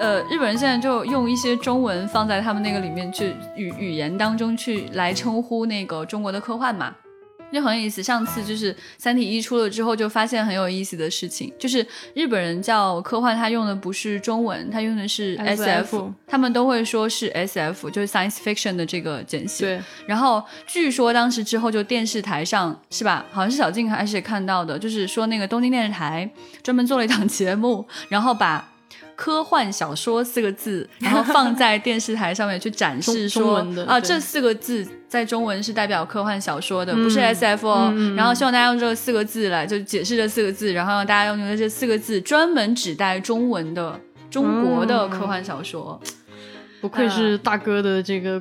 [0.00, 6.94] 呃，日本人现在就用一些中文放在他们那个里面去语语言当中去来称呼那个中国的科幻嘛。
[7.56, 19.64] 就很有意思，上次就是《三体一》出了之后，就发现很有意思的事情，就是日本人叫科幻，他用的不是中文，他用的是 S F，他们都会说是 S F，就是 Science Fiction 的这个简写。
[19.64, 19.82] 对。
[20.06, 23.24] 然后据说当时之后，就电视台上是吧？
[23.32, 26.30] 好像是小静开始看到的，就是说那个东京电视台
[26.62, 28.72] 专门做了一档 节目，然后把。
[29.16, 37.92] 科幻小说四个字， 然后放在电视台上面去展示，说啊，这四个字在中文是代表科幻小说的，不是 S F 哦。
[38.16, 43.98] 然后希望大家用这四个字来就解释这四个字，然后让大家用这四个字专门指代中文的
[44.30, 45.98] 中国的科幻小说。
[46.82, 48.40] 不愧是大哥的这个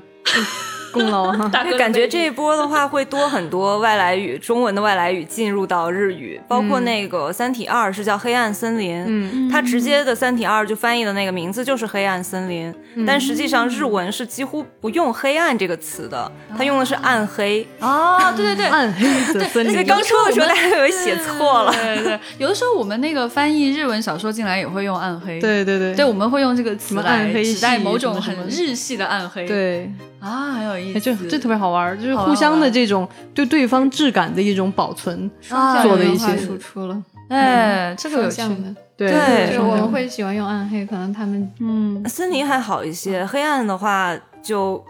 [0.96, 1.52] 功劳 哈。
[1.78, 12.74] 感觉这一波的话会多很多外来语，中文的外来语进入到日语，包括那个《三体二》是叫《黑暗森林》，嗯，它直接的《三体二》就翻译的那个名字就是《黑暗森林》，
[13.06, 17.68] 但实际上日文是几乎不用“黑暗”这个词的，它用的是“暗黑”。
[17.82, 21.72] 哦，对对对，暗黑的 森林，所以刚出的时候大家以为写错了。
[21.74, 25.40] 对对对，有的时候我们那个翻译日文小说进来也会用暗黑。
[25.40, 29.46] 对对对对，我们会用这个词来暗黑指代某种很日系的暗黑。
[29.46, 29.92] 对，
[30.26, 31.02] 啊，很有意哎，思。
[31.02, 35.30] 这这特别好玩儿，就是互相的这种对对方质感的一种保存。
[35.50, 38.42] 啊做的一些输出了，哎，这个有趣。
[38.42, 38.76] 的。
[38.98, 44.82] 对对就是我们会喜欢用暗黑，可能他们嗯，森林还好一些，黑暗的话就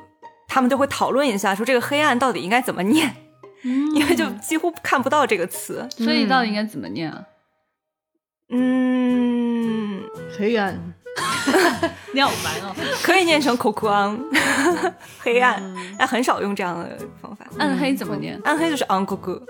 [0.47, 3.15] 他们就会讨论一下，说这个黑暗到底应该怎么念，
[3.63, 5.87] 因为就几乎看不到这个词。
[5.89, 7.23] 所以到底应该怎么念啊？
[8.51, 10.03] 嗯，
[10.37, 10.93] 黑暗，
[12.13, 12.75] 你好烦哦。
[13.03, 15.61] 可以念成 c o c o n 黑暗，
[15.97, 17.45] 但很少用这样的方法。
[17.57, 18.39] 暗黑怎么念？
[18.43, 19.41] 暗黑就是 a n g o g 酷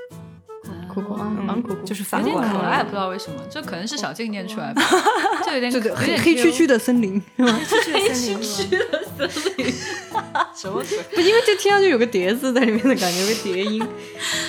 [1.01, 1.13] 酷酷
[1.61, 4.81] 酷，就是有点反过来可爱，不知道为什么，这可能是小静念出来吧，
[5.45, 7.59] 就有点这个有点黑黑黢黢的森林，是吗？
[7.93, 8.79] 黑黢黢
[9.17, 9.65] 的森林，
[10.55, 10.97] 什么鬼？
[11.13, 13.85] 不，因为这听上去有个叠字在里面的感觉，有个叠音。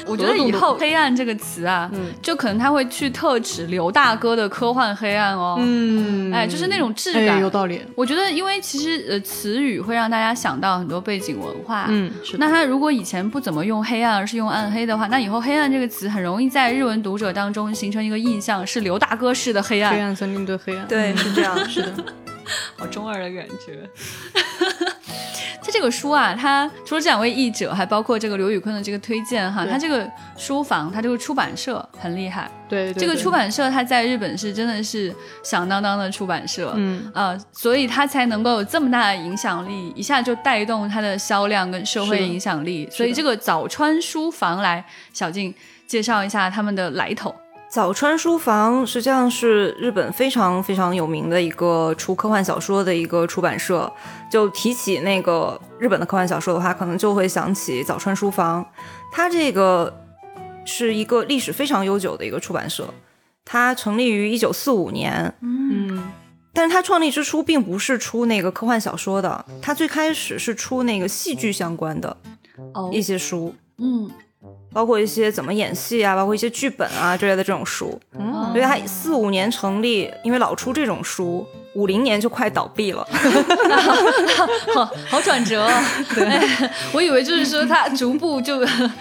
[0.07, 5.57] 我觉得以后“黑暗”这个词啊，嗯就可能他会去特指刘大哥的科幻黑暗哦。
[5.59, 7.41] 嗯，哎，就是那种质哎，感。
[7.41, 7.83] 有道理。
[7.97, 11.87] 我觉得，因为其实呃，词语会让大家想到很多背景文化。
[11.89, 12.37] 嗯，是。
[12.39, 21.69] 那他如果以前不怎么用黑暗，而是用暗黑的话，那以后“黑暗”这个词很容易在日文读者当中形成一个印象，是刘大哥式的黑暗，黑暗森林对黑暗，对，是这样。
[21.69, 21.93] 是的。
[22.77, 23.89] 好中二的感觉。
[25.61, 32.49] 他这个书啊，他除了这两位译者，还包括这个刘宇坤的这个推荐哈，他这个书房，他这个出版社很厉害。
[32.69, 42.89] 对，对对这个出版社他在日本是真的是响当当的出版社，嗯呃，所以他才能够有这么大的影响力，一下就带动他的销量跟社会影响力。
[42.89, 45.53] 所以这个早川书房来，小静
[45.87, 47.35] 介绍一下他们的来头。
[47.69, 53.93] 早川书房实际上是日本非常非常有名的一个出科幻小说的一个出版社。
[54.31, 58.65] 就提起那个日本的科幻小说的话，可能就会想起早川书房。
[59.13, 59.93] 它这个
[60.65, 62.93] 是一个历史非常悠久的一个出版社，
[63.45, 65.35] 它成立于一九四五年。
[65.41, 66.03] 嗯
[66.53, 72.17] 但是它创立之初并不是出那个科幻小说的，它最开始是出那个戏剧相关的
[72.73, 74.11] 哦一些书，嗯，
[74.73, 77.99] 包括一些怎么演戏啊，包括一些剧本啊之类的这种书。
[78.19, 83.07] 嗯所以它四五年成立，因为老出这种书，五零年就快倒闭了。
[84.75, 85.71] 好 好转折、哦。
[86.15, 86.49] 对，
[86.93, 88.61] 我以为就是说它逐步就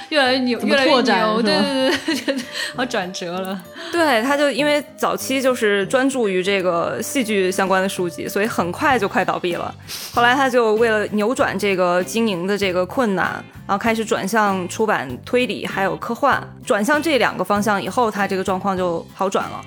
[0.10, 1.42] 越来越牛，越来越牛。
[1.42, 2.44] 对对对对，
[2.76, 3.58] 好转折了。
[3.94, 9.74] 对，他就因为早期就是专注于这个戏剧相关的书籍，所以很快就快倒闭了。
[10.14, 13.26] 后来他就为了扭转这个经营的这个困难，
[13.66, 19.62] 然后开始转向出版推理还有科幻，转向这两个方向以后，他这个状况就好转了。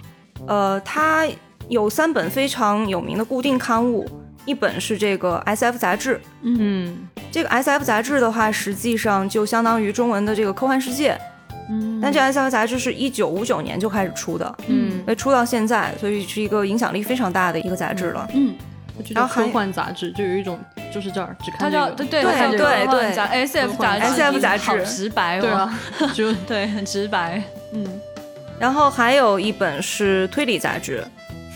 [0.47, 1.27] 呃，他
[1.69, 4.09] 有三本非常有名的固定刊物，
[4.45, 11.19] 一本是这个 S.F 杂志，嗯这个 S.F 杂志的话，实际上就相当于中文的这个科幻世界。
[11.71, 18.27] 嗯但这 S.F 杂志是一九五九年就开始出的，嗯，出到现在，所以是一个影响力非常大的一个杂志了。
[18.33, 18.55] 嗯，
[19.11, 20.59] 然后科幻杂志，就有一种
[20.93, 25.41] 就是这儿只看这个，对对对它叫对对杂 S F 杂志 SF 杂志好直白哦。
[25.41, 25.79] 对啊，
[26.15, 27.43] 就对，很直白。
[27.73, 28.01] 嗯，
[28.59, 31.05] 然后还有一本是推理杂志，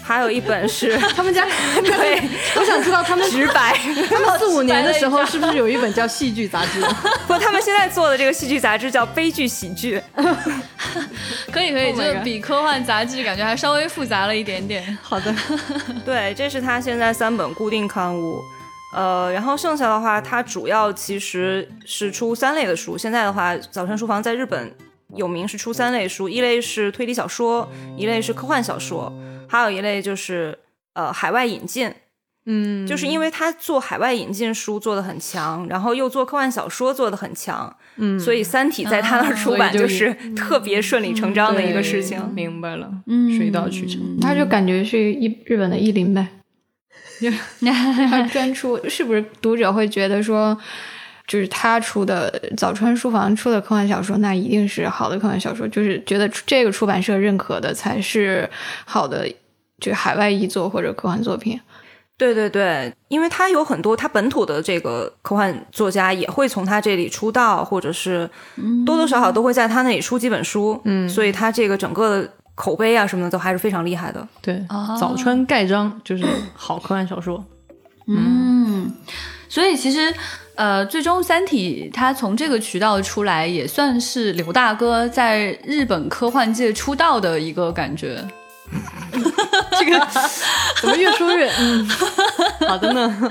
[0.05, 1.47] 还有一本是 他们家
[1.83, 2.21] 对
[2.57, 3.77] 我想知道他们直白。
[4.09, 6.81] 他们四五年的时候是不是有一本叫戏剧杂志？
[7.27, 10.03] 不，他们现在做的这个戏剧杂志叫悲剧喜剧。
[11.51, 14.97] 可以可以，Oh 就是比科幻杂志感觉还稍微复杂了一点点。
[15.03, 15.35] 好的，
[16.05, 18.43] 对，这是他现在三本固定刊物。
[18.93, 22.97] 呃，然后剩下的话，它主要其实是出三类的书。
[22.97, 24.73] 现在的话，早晨书房在日本
[25.17, 29.13] 有名是出三类书，一类是推理小说，一类是科幻小说，
[29.49, 30.59] 还有一类就是
[30.95, 31.93] 呃海外引进。
[32.45, 42.35] 嗯，就是因为他做海外引进书做的很强，然后又做科幻小说做的很强，嗯，所以《三体》在他那儿出版就就是特别顺理成章的一个事对情。
[42.35, 44.19] 明白了，嗯水到渠成。
[44.21, 46.27] 他就感觉是一日本的译林呗，
[48.11, 50.57] 他 专出，是不是读者会觉得说，
[51.27, 58.49] 就是他出的早川书房出的科幻小说，那一定是好的科幻小说，就是觉得这个出版社认可的才是
[58.85, 59.29] 好的，
[59.81, 61.61] 就海外译作或者科幻作品。
[62.19, 68.31] 对对对，因为他有很多他本土的这个科幻作家也会从他这里出道，或者是
[68.87, 74.27] 多多少少都会在他那里出几本书，嗯所以他这个整个的口碑啊什么的都还是非常厉害的。
[74.41, 77.45] 对哦，早川盖章就是 好科幻小说。
[78.07, 78.93] 嗯，
[79.49, 80.13] 所以其实
[80.57, 88.23] 呃，最终《三体》它从这个渠道出来，也算是刘大哥在日本科幻界出道的一个感觉。
[89.79, 90.09] 这个
[90.81, 91.87] 怎么越说越嗯，
[92.67, 93.31] 好的呢，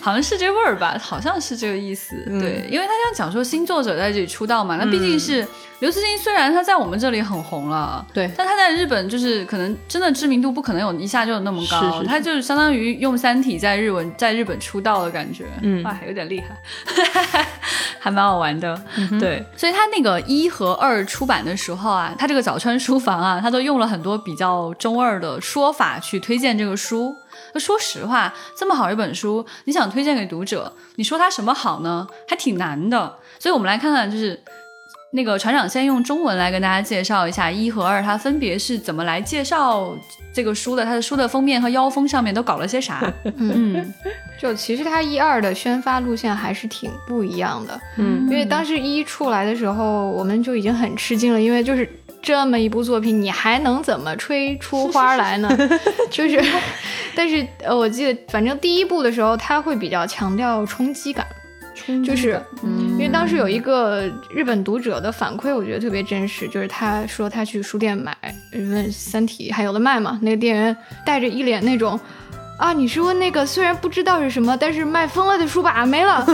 [0.00, 2.14] 好像是这味儿吧，好像是这个意思。
[2.40, 5.46] 对，因为他想讲说新作者在这里出道嘛，那毕竟是
[5.84, 17.46] 刘慈欣，虽然他在我们这里很红了，对，但他在日本就是可能真的知名度不可能有一下就有那么高，他就是相当于用《三体》在日文在日本出道的感觉，嗯，哇，有点厉害，
[18.00, 18.80] 还蛮好玩的。
[19.20, 27.14] 对，所以他那个一和二出版的时候啊，他这个早川书房啊，他都用了很多比较中二的说法去推荐这个书。
[27.52, 32.08] 那说实话，这么好一本书，你想推荐给读者，你说它什么好呢？
[32.26, 33.18] 还挺难的。
[33.38, 34.42] 所以我们来看看，就是
[35.14, 39.96] 那个船长先用中文来跟大家介绍一下一和二，它分别是怎么来介绍
[40.32, 40.84] 这个书的。
[40.84, 43.00] 它的书的封面和腰封上面都搞了些啥？
[43.36, 43.94] 嗯，
[44.40, 47.80] 就其实它一二的宣发路线还是挺不一样的。
[47.96, 51.88] 嗯，因为当时一出来的时候，我们就已经很吃惊了，因为就是。
[52.26, 55.58] 这么一部作品，你还能怎么吹出花来呢？
[56.10, 56.42] 就是，
[57.14, 61.26] 但是呃，我记得反正第一部的时候，他会比较强调冲击感，
[62.04, 68.16] 就是，因为当时有一个日本读者的反馈，我觉得特别真实，就是他说他去书店买，
[68.52, 71.98] 问《三体》还有的卖嘛，那个店员带着一脸那种。
[72.56, 75.84] 啊，你是问那个虽然不知道是什么，但是卖疯了的书吧？
[75.84, 76.24] 没了，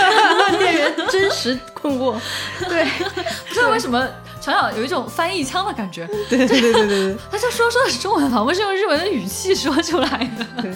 [0.58, 2.18] 店员真实困惑。
[2.66, 2.82] 对，
[3.46, 4.08] 不知道为什么
[4.46, 6.06] 常常有一种翻译腔的感觉。
[6.28, 10.62] 对对对对对， 他就说说的是中文，仿佛是用日文的语气说出来的。
[10.62, 10.72] 对，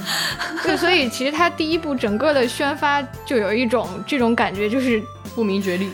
[0.62, 5.00] 对，所以其实他第一部整个的宣发就有一种这种感觉，就是
[5.34, 5.90] 不明觉厉。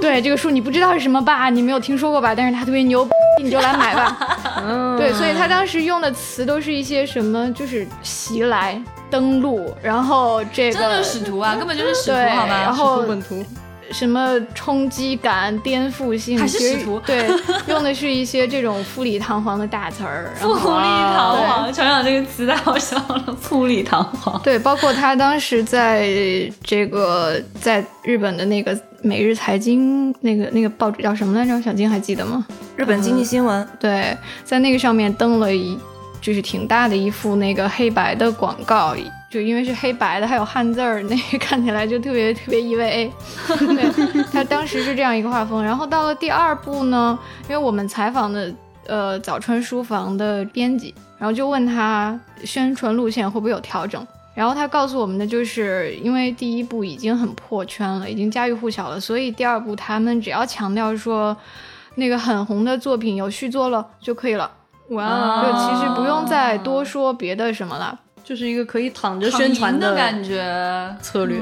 [0.00, 1.50] 对，这个书你不知道是什么吧？
[1.50, 2.34] 你没有听说过吧？
[2.34, 3.08] 但是他特别牛。
[3.40, 4.18] 你就来买吧，
[4.98, 12.60] 对，所以他当时用的词都是一些什么，就是袭来、登陆，然后这个，就是使徒啊，根本就是使徒，好吗？
[12.60, 13.46] 然后本图。
[13.90, 17.00] 什么冲击感、颠覆性，还是使徒？
[17.06, 17.28] 对，
[17.68, 20.32] 用的是一些这种富丽堂皇的大词儿。
[20.38, 23.36] 富丽堂皇，想想这个词太好笑了。
[23.40, 24.40] 富丽堂皇。
[24.42, 26.08] 对，包括他当时在
[26.62, 31.60] 这个在日本的那个《每日财经》那个那个报纸叫什么来着？
[31.62, 32.46] 小金还记得吗？
[32.76, 33.66] 日本经济新闻。
[33.80, 35.78] 对，在那个上面登了一，
[36.20, 38.94] 就是挺大的一幅那个黑白的广告。
[39.30, 43.10] 就因为是黑白的，还有汉字儿，那个 看起来就特别特别 EVA。
[43.58, 45.62] 对，他当时是这样一个画风。
[45.62, 48.52] 然后到了第二部呢，因为我们采访的
[48.86, 54.06] 呃早川书房的编辑，然后就问他宣传路线会不会有调整。
[54.34, 61.36] 然后他告诉我们的就是，因为第一部已经很破圈了，已经家喻户晓了，所以第二部他们只要强调说
[61.96, 64.50] 那个很红的作品有续作了就可以了。
[64.90, 67.98] 哇，就其实不用再多说别的什么了。
[68.28, 70.44] 就是一个可以躺着宣传的感觉。
[71.00, 71.38] 策略，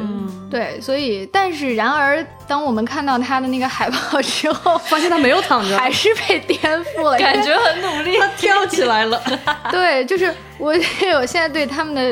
[0.49, 9.20] 对，所以但是然而，当我们看到他的那个海报之后， 发现他没有躺着，还是被颠覆了，感觉很努力，他跳起来了，
[9.72, 10.33] 对，就是。
[10.59, 10.73] 我
[11.21, 12.03] 我现在对他们的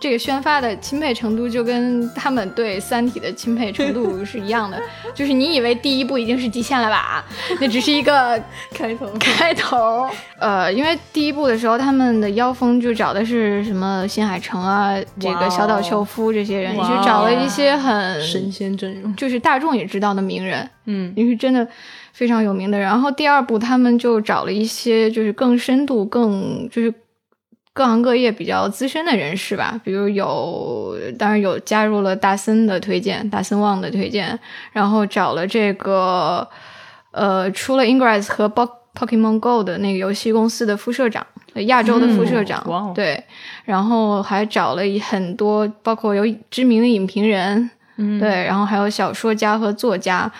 [0.00, 4.80] 这个宣发的钦佩程度，就跟他们对《三体》的钦佩程度是一样的。
[5.14, 7.24] 就是你以为第一部已经是极限了吧？
[7.60, 8.40] 那只是一个
[8.72, 10.08] 开头，开头。
[10.38, 20.68] 呃，因为第一部的时候，他们的妖风就找的是什么新海诚啊，这个小岛秀夫这些人，就找了一些很神仙阵容，就是大众也知道的名人。
[20.86, 21.66] 嗯，因为真的
[22.12, 22.78] 非常有名的。
[22.78, 26.92] 然后第二部他们就找了一些就是更深度、更就是。
[27.74, 34.38] 各行各业比较资深的人士吧，比如有，当然有加入了大森的推荐，大森旺的推荐，
[34.72, 36.46] 然后找了这个，
[37.12, 38.46] 呃，出了 Ingress 和
[38.94, 41.26] Pokemon Go 的那个游戏公司的副社长，
[41.66, 43.24] 亚洲的副社长，对，
[43.64, 47.70] 然后还找了很多，包括有知名的影评人，
[48.20, 50.30] 对，然后还有小说家和作家，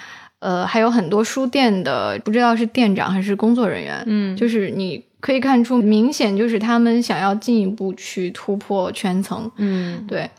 [0.40, 5.03] 呃，还有很多书店的，不知道是店长还是工作人员，嗯，就是你。
[5.21, 9.51] 可以看出，明显就是他们想要进一步去突破圈层。
[9.58, 10.30] 嗯，对，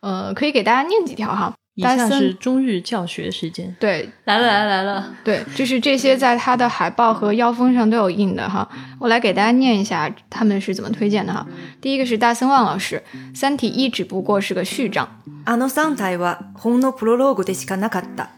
[0.00, 1.54] 呃，可以给大家念几条哈。
[1.74, 3.76] 以下是中日教学时间。
[3.78, 5.14] 对，来了来了来了。
[5.22, 8.68] 对，就是这些在他的海报和腰封上都有印的哈。
[8.98, 11.46] 我来给大家念一下他们是怎么推荐的哈。
[11.80, 13.00] 第一个是大森旺老师，《
[13.38, 15.06] 三体一》只不过是个序章。
[15.44, 18.30] あの三体は本のプロローグでしかなかった。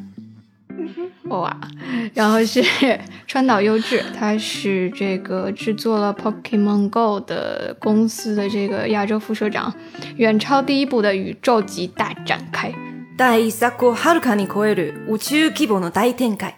[1.25, 1.57] 哇，
[2.15, 2.65] 然后是
[3.27, 9.73] 川岛优志，他是这个制作了 Pokemon Go 的公司的这个亚洲副社长，
[10.17, 12.73] 远超第一部的宇宙级大展开。
[13.17, 16.55] 第一作をはるかに超える宇宙規模の大展開。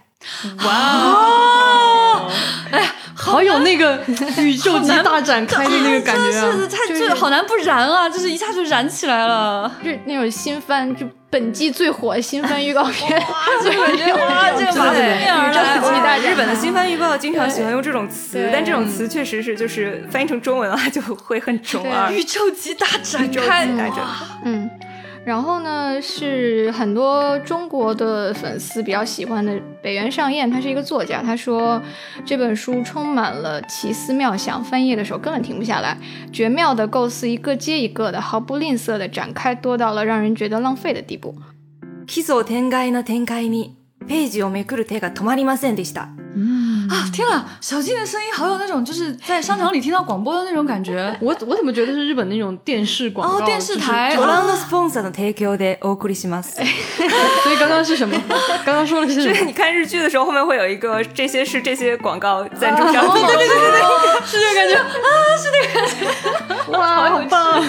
[0.64, 2.30] 哇，
[2.70, 2.93] 哎，
[3.28, 3.99] 好好有那个
[4.38, 6.55] 宇宙级大展开的那个感觉啊！
[6.55, 13.25] 是太就好难不燃啊，就是一下就燃起来了，就那种新番，就本季最火的新番预告片， 哇，
[13.61, 13.82] 这个
[14.15, 22.09] 哇，这个马对面而来，期待日本的新番预告经常喜欢用这种词，但这种词确实是就是翻译成中文的话就会很中二。
[22.13, 23.67] 宇宙级大展开。
[24.45, 24.57] 嗯，
[25.26, 31.22] 然后呢，是很多中国的粉丝比较喜欢的北原上彦，他是一个作家。
[31.22, 31.80] 他说
[32.24, 35.97] 这本书充满了奇思妙想，翻页的时候根本停不下来，
[36.32, 41.34] 绝妙的构思一个接一个的，毫不吝啬的展开，多到了让人觉得浪费的地步。
[42.07, 43.76] 奇想天外の展開に
[44.09, 46.09] ページをめくる手が止まりませんでした。
[46.90, 47.09] 啊！
[47.12, 51.14] 天啊，小静的声音好有那种就是在商场里听到广播的那种感觉。
[51.20, 53.38] 我我怎么觉得是日本那种电视广告？
[53.38, 56.55] 哦电视台就是ご覧のスポンサーの提供でお送りします。
[57.43, 58.16] 所以刚刚是什么？
[58.64, 59.34] 刚刚说的是就什么？
[59.34, 63.26] 是你看日剧的时候，后面会有一个这些是这些广告赞助商品。
[63.26, 64.76] 对对对对对，是这个感觉
[66.72, 67.62] 啊，哇，好棒！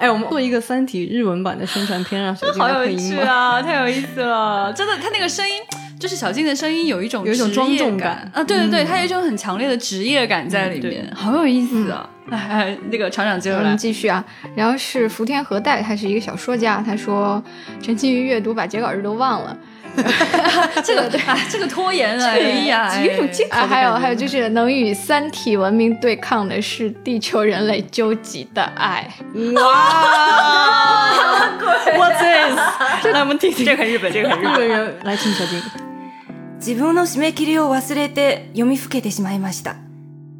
[0.00, 3.22] 哎，我们做一个《三体》日文版的宣传片，让小静好有来配音吧。
[3.22, 4.72] 趣啊，太有意思了！
[4.72, 5.54] 真的，他那个声音。
[5.99, 12.09] 就是小静的声音有一种有一种庄重感感啊，对对对，她有一种很强烈的职业感在里面，好有意思啊！
[12.29, 14.23] 哎哎，那个厂长接着来我们，继续啊，
[14.55, 17.41] 然后是福田和代，他是一个小说家，他说
[17.81, 19.57] 沉浸于阅读，把截稿日都忘了。
[20.83, 29.09] 这个对，哎， 这个拖延啊，哎呀，有一种借口啊，的感觉还有还有，就是能与三体文明对抗的是地球人类究极的爱。
[29.55, 31.49] 哇
[31.97, 32.59] ，What's this？
[33.11, 34.55] 来，我们听听这个很日本，这个很日日本。
[34.57, 35.59] 本人来，请小静。
[36.59, 39.75] 自分の締め切りを忘れて読みふけてしまいました。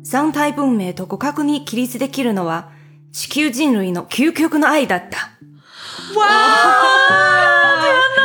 [0.03, 2.69] 三体文明と互角に起立できるのは
[3.11, 5.31] 地球人類の究極の愛だった。
[6.15, 6.27] 哇！
[7.81, 8.21] 天哪，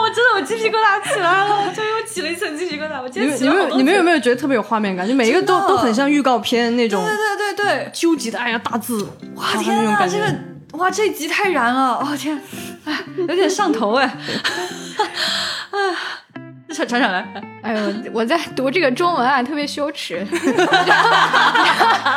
[0.00, 3.02] 我真的我鸡皮疙瘩起来了，我终于又起了一层鸡皮疙瘩。
[3.02, 5.06] 我今你们你天起了好多们你们有层没有觉得特别有画面感？
[5.06, 10.06] 就每一个都都很像预告片那种对对对对，纠结的哎呀大字，哇那天哪。
[10.06, 10.24] 这个
[10.78, 12.40] 哇这一集太燃了，哦天，
[12.84, 14.06] 哎有点上头哎，
[15.70, 15.78] 哎，
[16.72, 17.26] 厂厂长来，
[17.62, 20.24] 哎呦，我在读这个中文啊，特别羞耻。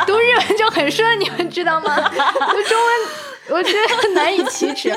[0.06, 1.96] 读日文就很顺，你们知道吗？
[1.96, 2.90] 读中文，
[3.50, 4.92] 我觉得很难以启齿。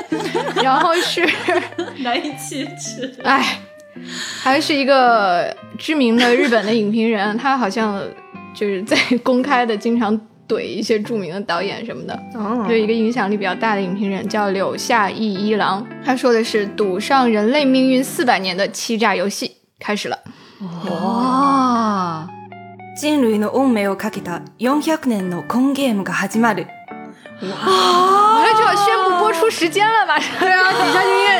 [0.62, 1.28] 然后是，
[2.02, 3.14] 难以启齿。
[3.22, 3.60] 哎，
[4.42, 8.02] 还是一个知名的日本的影评人，他好像
[8.54, 10.18] 就是在公开的经常
[10.51, 12.13] 怼一些著名的导演什么的。
[12.33, 20.17] 哦有一个影响力比较大的影评人叫柳下义一郎，他说的是赌上人类命运四百年的欺诈游戏开始了。
[20.89, 22.27] 哇，
[23.01, 26.67] 人類の運命をかけた400年の根ゲームが始まる。
[27.39, 30.39] 马上就要宣布播出时间了，马上。
[30.39, 31.39] 对啊，底下就应该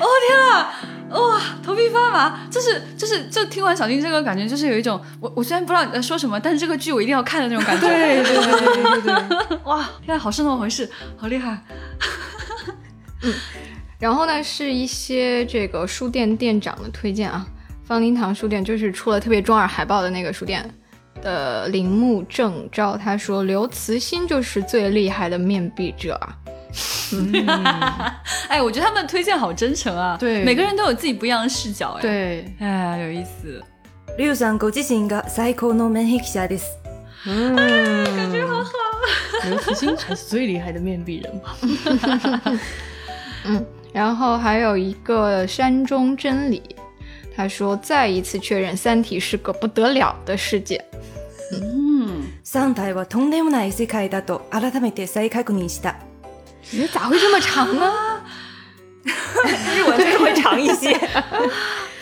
[0.00, 0.74] 哦天啊！
[1.21, 7.87] 哇，头皮发麻，就是就是，就听完小金这个感觉，就是有一种我我虽然不知道你在说什么，但是这个剧我一定要看的那种感觉。
[7.87, 11.57] 对对对对对对对，哇，天啊，好是那么回事，好厉害！
[13.23, 13.33] 嗯
[13.97, 17.47] 然后呢，是一些这个书店店长的推荐啊。
[17.85, 20.69] 方林堂书店就是出了特别中二海报的那个书店
[21.21, 26.35] 的铃木正昭，他说刘慈欣就是最厉害的面壁者啊。
[28.48, 33.62] 哎，我觉得他们推荐好真诚啊，对每个人都有自己不一样的视角，哎，，对，哎，有意思。
[34.18, 36.76] リュウさんご自身が最高の面壁者です。
[37.26, 38.70] 嗯，感觉好好。
[39.44, 41.56] 刘慈欣才是最厉害的面壁人吧？
[43.92, 46.62] 然后还有一个山中真理，
[47.34, 50.84] 他说再一次确认《三体》是个不得了的世界。
[51.52, 55.94] 嗯，三体はとんでもない世界だと改めて再確認した。
[56.71, 57.93] 你咋会这么长呢？
[59.05, 60.91] 日文就是会长一些。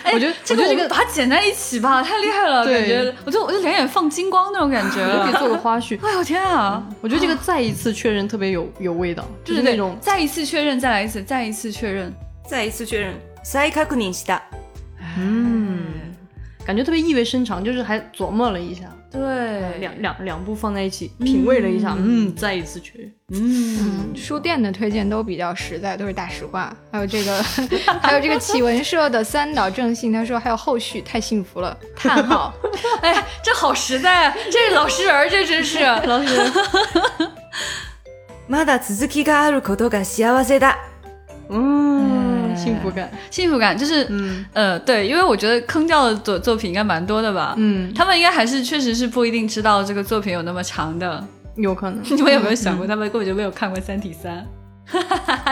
[0.04, 5.98] 哎我觉得这个我们我觉得这个把它剪在一起吧，太厉害了，感觉我就我就两眼放金光那种感觉 可以做个花絮。
[6.06, 6.84] 哎呦天啊！
[7.00, 12.14] 我觉得这个再一次确认特别有有味道，就是那种再一次确认，再来一次，再一次确认。
[12.46, 13.14] 再一次确认。
[13.42, 14.42] 再確認した。
[15.18, 15.86] 嗯，
[16.66, 18.82] 感觉特别意味深长，就是还琢磨了一下，
[19.13, 23.13] 对两两两部放在一起品味了一下，嗯，再一次确认。
[23.33, 26.75] 嗯，嗯，书店的推荐都比较实在，都是大实话。
[26.91, 27.43] 还有这个，
[28.01, 31.77] 还有这个启文社的三岛正信，他说还有后续，太幸福了！
[31.97, 32.55] 叹号。
[33.01, 34.35] 哎，这好实在啊！
[34.51, 35.81] 这老实人儿，这真是。
[35.81, 36.53] 老 师，
[38.49, 40.77] まだ続きがあることが幸せだ。
[41.51, 47.54] 嗯， 幸福感，幸福感就是，嗯呃，对，因为我觉得坑掉的作作品应该蛮多的吧。
[47.58, 51.24] 嗯，他们应该还是确实是不一定知道这个作品有那么长的。
[51.56, 52.02] 有可能。
[52.16, 54.46] 你们有没有想过，他们根本就没有看过《三体三》？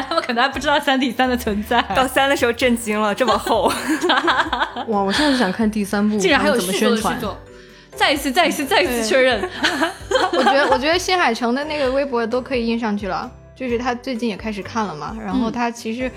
[0.07, 1.81] 他们可能还不知道《三体三》的存在。
[1.95, 3.71] 到三的时候震惊了，这么厚。
[4.89, 7.15] 哇，我现在就想看第三部，竟然还有他们怎么续作宣传？
[7.15, 7.37] 的续作。
[7.95, 9.41] 再一次，再一次，再一次确认。
[10.33, 15.15] 我觉得，我觉得新海诚的那个微博都可以印上去了，就是他最近也开始看了嘛。
[15.23, 16.11] 然后他其实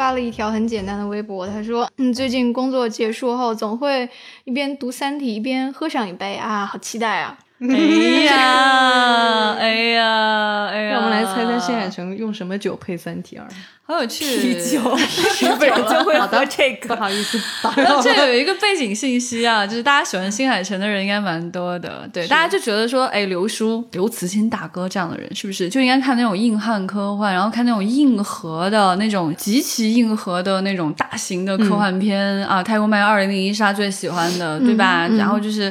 [0.00, 4.08] 发了一条很简单的微博，他说：“嗯，最近工作结束后，总会
[4.44, 7.38] 一边读《三体》一边喝上一杯啊，好期待啊！”
[7.68, 7.76] 哎
[8.24, 10.90] 呀， 哎呀，哎呀！
[10.92, 13.44] 让我们来猜猜新海诚用什么酒配《三体二》？
[13.84, 16.94] 好有趣，啤酒，啤酒就会喝这个。
[16.94, 17.38] 不好意思，
[18.02, 22.08] 这有一个背景信息啊，就是大家喜欢新海诚的人应该蛮多的。
[22.12, 32.62] 对，大家就觉得说，哎，刘叔、刘慈欣大哥这样的人，是不是就应该看那种硬汉科幻，然后看那种硬核的那种极其硬核的那种大型的科幻片啊？
[32.62, 35.08] 太空漫游二零零一是他最喜欢的，对吧？
[35.18, 35.70] 然后就是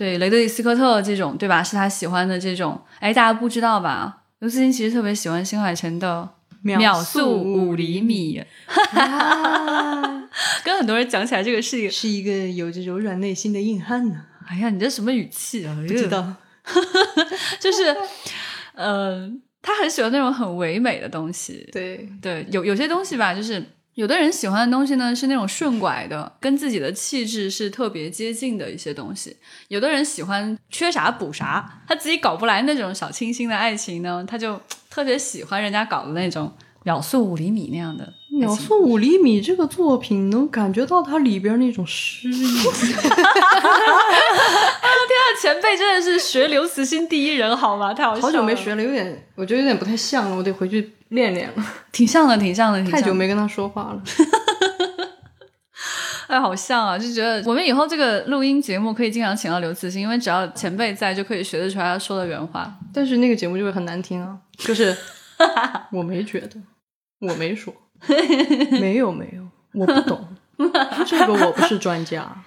[0.00, 1.62] 对雷德利·斯科特这种，对吧？
[1.62, 2.80] 是他喜欢的这种。
[3.00, 4.22] 哎，大家不知道吧？
[4.38, 6.26] 刘慈欣其实特别喜欢新海诚的。
[6.62, 8.42] 秒速五厘米，
[10.64, 14.16] 跟很多人讲起来，这个是一个是一个有着柔软内心的硬汉呢。
[14.46, 15.74] 哎呀，你这什么语气啊？
[15.86, 16.34] 不知道，
[17.60, 17.96] 就是，
[18.74, 19.30] 呃，
[19.62, 21.68] 他很喜欢那种很唯美的东西。
[21.72, 23.62] 对对，有有些东西吧，就是
[23.94, 29.36] 有的人喜欢的东西呢，是那种顺拐的，跟自己的气质是特别接近的一些东西。
[29.68, 34.60] 有的人喜欢缺啥补啥，他自己搞不来那种小清新的爱情呢，他就。
[34.90, 42.44] 特别喜欢人家搞的那种秒速五厘米那样的秒速五厘米这个作品，能感觉到它里边那种诗意。
[45.10, 47.92] 天啊，前辈真的是学刘慈欣第一人好吗？
[47.92, 48.22] 太好笑了！
[48.22, 51.66] 好久没学了，有点我觉得有点不太像了，我得回去练练了。
[51.90, 54.02] 挺像的，挺像的，太久没跟他说话了。
[56.28, 62.72] 哎，好像啊，就觉得我们以后这个录音节目可以经常请到刘慈欣，因为只要前辈在，就可以学得出来他说的原话。
[62.94, 64.38] 但是那个节目就会很难听啊。
[64.58, 64.96] 就是
[65.90, 66.50] 我没觉得，
[67.18, 67.74] 我没说，
[68.80, 70.36] 没有没有，我不懂
[71.06, 72.30] 这个，我不是专家。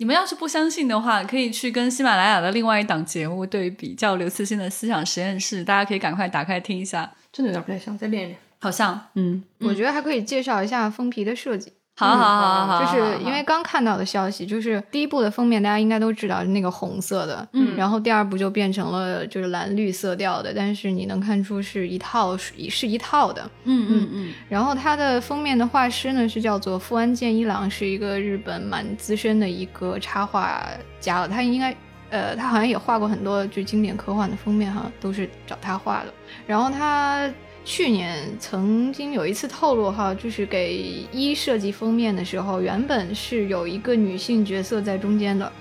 [0.00, 7.12] 你们要是不相信的话，可以去跟喜马拉雅的另外一档节目对比，叫刘慈欣的思想实验室，大家可以赶快打开听一下。
[7.32, 8.38] 真的有点不太像，再练练。
[8.60, 11.72] 好像，嗯，我觉得还可以介绍一下封皮的设计。
[11.98, 24.32] 好好好好，就是因为刚看到的消息，就是第一部的封面大家应该都知道，那个红色的，嗯，然后第二部就变成了就是蓝绿色调的，但是你能看出是一套是是一套的，嗯嗯嗯。
[24.48, 30.62] 然后它的封面的画师呢是叫做富安健一郎，是一个日本蛮资深的一个插画
[31.00, 31.74] 家了，他应该
[32.10, 36.14] 呃他好像也画过很多就经典科幻的封面哈，都是找他画的。
[36.46, 37.28] 然后他。
[37.68, 45.52] 去年曾经有一次透露哈，就是给一设计封面的时候，原本是有一个女性角色在中间的，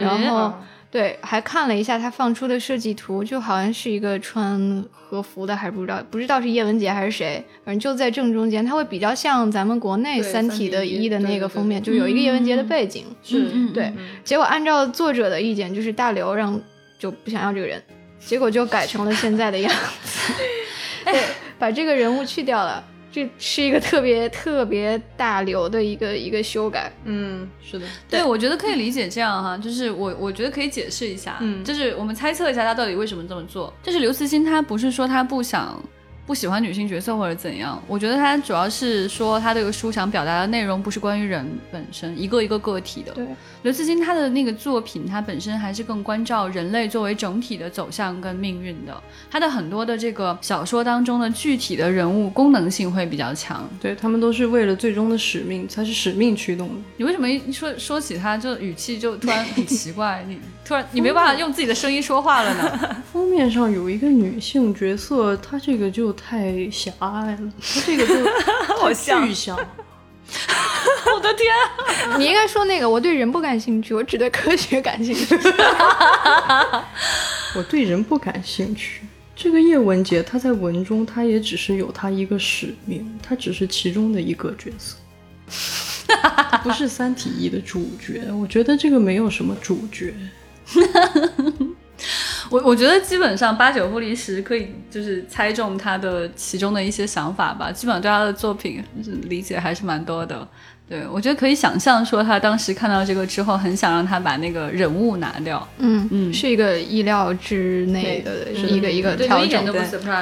[0.00, 0.52] 然后
[0.90, 13.92] 对，还看了一下她放出的设计图，就好像是一个穿和服的，还不知道不知道是叶文洁还是谁，反正就在正中间，它会比较像咱们国内《三体》的一的那个封面，就有一个叶文洁的背景，是，对，
[14.24, 16.60] 结果按照作者的意见，就是大刘让
[16.98, 17.80] 就不想要这个人，
[18.18, 20.32] 结果就改成了现在的样子。
[21.04, 21.20] 对，
[21.58, 26.92] 把这个人物去掉了，这是一个特别特别大流的一个一个修改。
[27.04, 33.72] 嗯，是的，对，我觉得可以理解这样哈，就是我我觉得可以解释一下，嗯，就是我们猜测一下他到底为什么这么做。
[33.82, 35.82] 就是刘慈欣他不是说他不想。
[36.26, 43.12] 不喜欢女性角色或者怎样，我觉得他主要是说他这个书想表达的内容不是关于人本身一个一个个体的。
[43.12, 43.26] 对，
[43.62, 49.02] 刘慈欣他的那个作品，他本身还是更关照人类作为整体的走向跟命运的。
[49.30, 53.68] 他的很多的这个小说当中的具体的人物功能性会比较强。
[53.78, 56.74] 对他们都是为了最终的使命，才是使命驱动的。
[56.96, 60.24] 你为什么一说说起他就语气就突然很奇怪？
[60.26, 62.96] 你突然你没办法用自己的声音说话了呢？
[63.12, 66.14] 封面上有一个女性角色，她这个就。
[66.16, 68.14] 太狭隘了，她这个就
[68.78, 69.54] 好像具象。
[71.14, 75.36] 我的天，你应该说那个，我对人不感兴趣，我只对科学感兴趣。
[77.56, 79.02] 我对人不感兴趣。
[79.36, 84.96] 这个叶文洁，他在文中，他也只是有他一个使命，他只是其中的一个角色，
[86.62, 88.32] 不是《三体一》的主角。
[88.32, 90.14] 我觉得这个没有什么主角。
[92.50, 97.72] 我我觉得基本上八九不离十，可以就是猜中他的其中的一些想法吧。
[97.72, 98.82] 基本上对他的作品
[99.22, 100.46] 理解还是蛮多的。
[100.86, 105.66] 对我觉得可以想象说，他当时看到这个之后，很想让他把那个人物拿掉。
[105.78, 109.64] 嗯嗯，是一个意料之内的一个一个调整。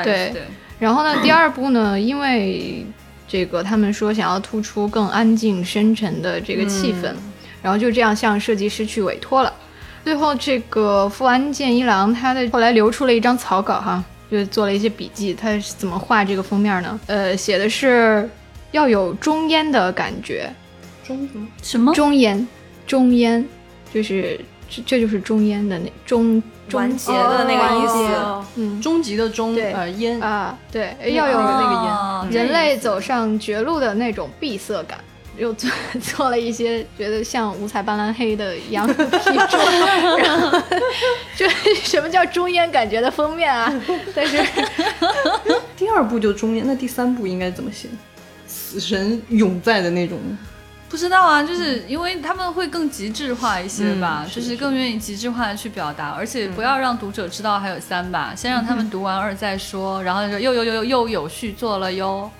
[0.04, 0.32] 对，
[0.78, 2.86] 然后呢，第二部呢，因为
[3.26, 7.12] 这个他们说想要突出更安静深沉的这个气氛，
[7.60, 9.52] 然后就这样向设计师去委托了。
[10.04, 15.32] 最后，这个富安健一郎他的后来留出了一张草稿，哈，就做了一些笔记。
[15.32, 16.98] 他是怎么画这个封面呢？
[17.06, 18.28] 呃，写的是
[18.72, 20.52] 要有中烟的感觉，
[21.06, 22.46] 中什么什么中烟，
[22.84, 23.46] 中烟，
[23.94, 34.98] 就是这这就是中烟的那中中完结的那个意思哦嗯终极的终，呃，烟，啊，对，那个要有那个哦烟，人类走上绝路的那种闭塞感。
[35.36, 35.70] 又做
[36.00, 39.08] 做了一些觉得像五彩斑斓黑的一样的批
[39.48, 39.56] 注，
[40.18, 40.58] 然后
[41.36, 41.48] 就
[41.82, 43.72] 什么叫中烟感觉的封面啊？
[44.14, 44.42] 但是
[45.76, 47.88] 第二部就中烟，那第三部应该怎么写？
[48.46, 50.18] 死神永在的那种，
[50.88, 62.30] 不知道啊，就是因为他们会更极致化一些吧，嗯就是更愿意极致化的去表达，而且不要让读者知道还有三吧，先让他们读完二再说，然后就又又又又又有续作了哟。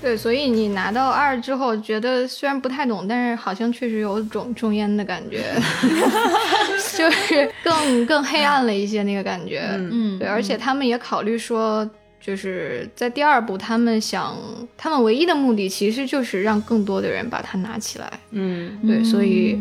[0.00, 5.42] 对，所以你拿到二之后，觉得虽然不太懂，但是好像确实有种中烟的感觉，
[6.96, 9.68] 就是更更黑暗了一些那个感觉。
[9.72, 11.88] 嗯嗯，对，而且他们也考虑说，
[12.20, 14.36] 就是在第二部，他们想，
[14.76, 18.08] 他们唯一的目的其实就是让更多的人把它拿起来。
[18.30, 19.58] 嗯对，所以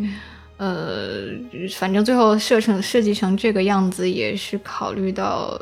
[0.58, 1.30] 呃，
[1.76, 5.60] 反正最后设成设计成这个样子，也是考虑到，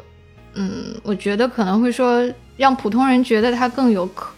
[0.56, 4.34] 嗯，我觉得可能会说让普通人觉得它更有科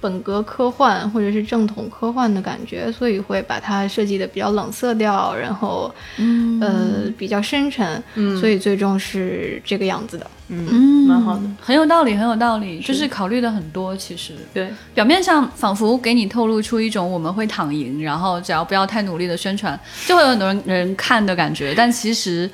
[0.00, 6.60] 本格科幻或者是正统科幻的感觉，所以会把它设计的比较冷色调，然后嗯。
[6.60, 8.38] 呃比较深沉，嗯。
[8.38, 10.26] 所以最终是这个样子的。
[10.48, 14.32] 嗯，嗯，蛮好的，很有道理，很有道理，就是考虑的很多，其实。
[14.54, 22.48] 对，表面上仿佛给你透露出一种我们会躺赢，然后只要不要太努力的宣传，就会有很多人人看的感觉，但其实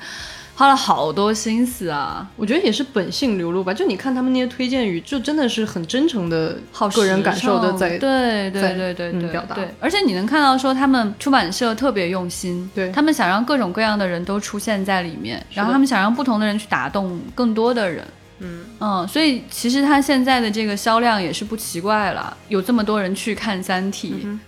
[0.55, 3.73] 花了好多心思啊，我觉得也是本性流露吧。
[3.73, 9.55] 就你看他们那些推荐语，就真的是很真诚的好个人感受的诚在对对在对对对嗯表达。
[9.55, 12.91] 对，而且你能看到说他们出版社特别用心，对。
[12.91, 18.05] 他们想让各种各样的人都出现在里面，然后他们想让不同的人去打动更多的人。
[18.39, 18.63] 嗯。
[18.79, 24.39] 嗯，所以其实它现在的这个销量也是不奇怪了，有这么多人去看《三体》嗯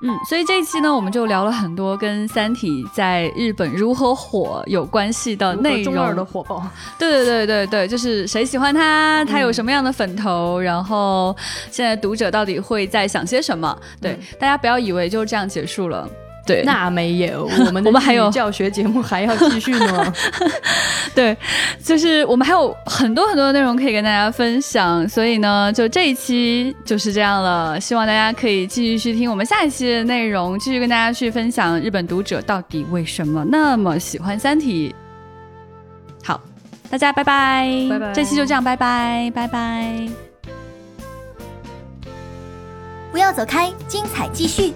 [0.00, 6.26] 嗯，所以这一期呢，我们就聊了很多跟《三体》在日本如何火有关系的如何内中二的容。
[6.26, 6.62] 火爆，
[6.98, 11.34] 对对对对对，就是谁喜欢他，他有什么样的粉头，然后
[11.70, 13.74] 现在读者到底会在想些什么？
[14.00, 16.06] 对，大家不要以为就这样结束了。
[16.46, 20.14] 对，那没有，我们 我们还有教学节目还要继续呢。
[21.12, 21.36] 对，
[21.82, 27.80] 就是我们还有很多很多的内容可以跟大家分享，所以呢，就这一期就是这样了。
[27.80, 34.94] 希望大家可以继续去听我们下一期的内容，继续跟大家去分享日本读者到底为什么那么喜欢《三体》。
[36.24, 36.40] 好，
[36.88, 40.08] 大家拜拜，拜拜这期就这样，拜拜，拜拜。
[43.10, 44.74] 不要走开，精彩继续。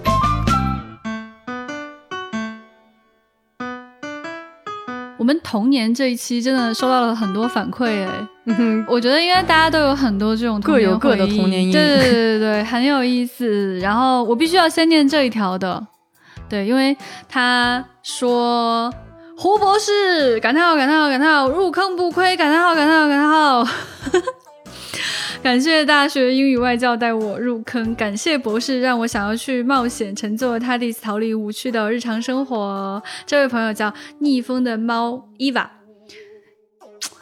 [5.20, 8.86] 我们童年这一期真的收到了很多反馈，哎，嗯哼。
[8.88, 11.72] 我觉得应该大家都有很多这种各有各的童年阴影。
[11.72, 13.78] 对对对对对，很有意思。
[13.80, 15.86] 然后我必须要先念这一条的，
[16.48, 16.96] 对，因为
[17.28, 18.90] 他说
[19.36, 23.66] 胡博士感叹号感叹号感叹号入坑不亏感叹号感叹号感叹号。
[25.42, 33.02] 感谢大学英语外教带我入坑，感谢博士让我想要去冒险，乘坐 TARDIS 逃离无趣的日常生活。
[33.26, 35.70] 这位朋友叫逆风的猫伊娃。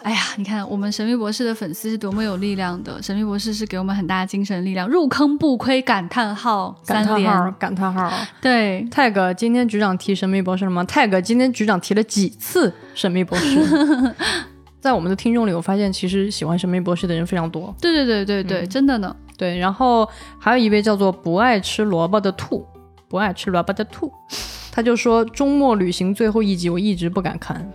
[0.02, 3.00] 哎呀，你看我们神秘博士的粉丝是多么有力量的！
[3.00, 5.80] 神秘博士是给我们很大的精神力量，入坑不亏！
[5.80, 8.12] 感叹号感三连，叹号，感叹号。
[8.40, 13.58] 对，tag 今天局长提神秘博士了吗？tag 今天局长提了几次神秘博士？
[14.80, 17.74] 在我们的听众里，我发现其实喜欢神秘博士的人非常多。
[17.80, 19.14] 对对对对对，真的呢。
[19.36, 20.08] 对，然后
[20.38, 22.66] 还有一位叫做不爱吃萝卜的兔，
[23.08, 24.12] 不爱吃萝卜的兔，
[24.72, 27.72] 他就说周末旅行最后一集我一直不敢看。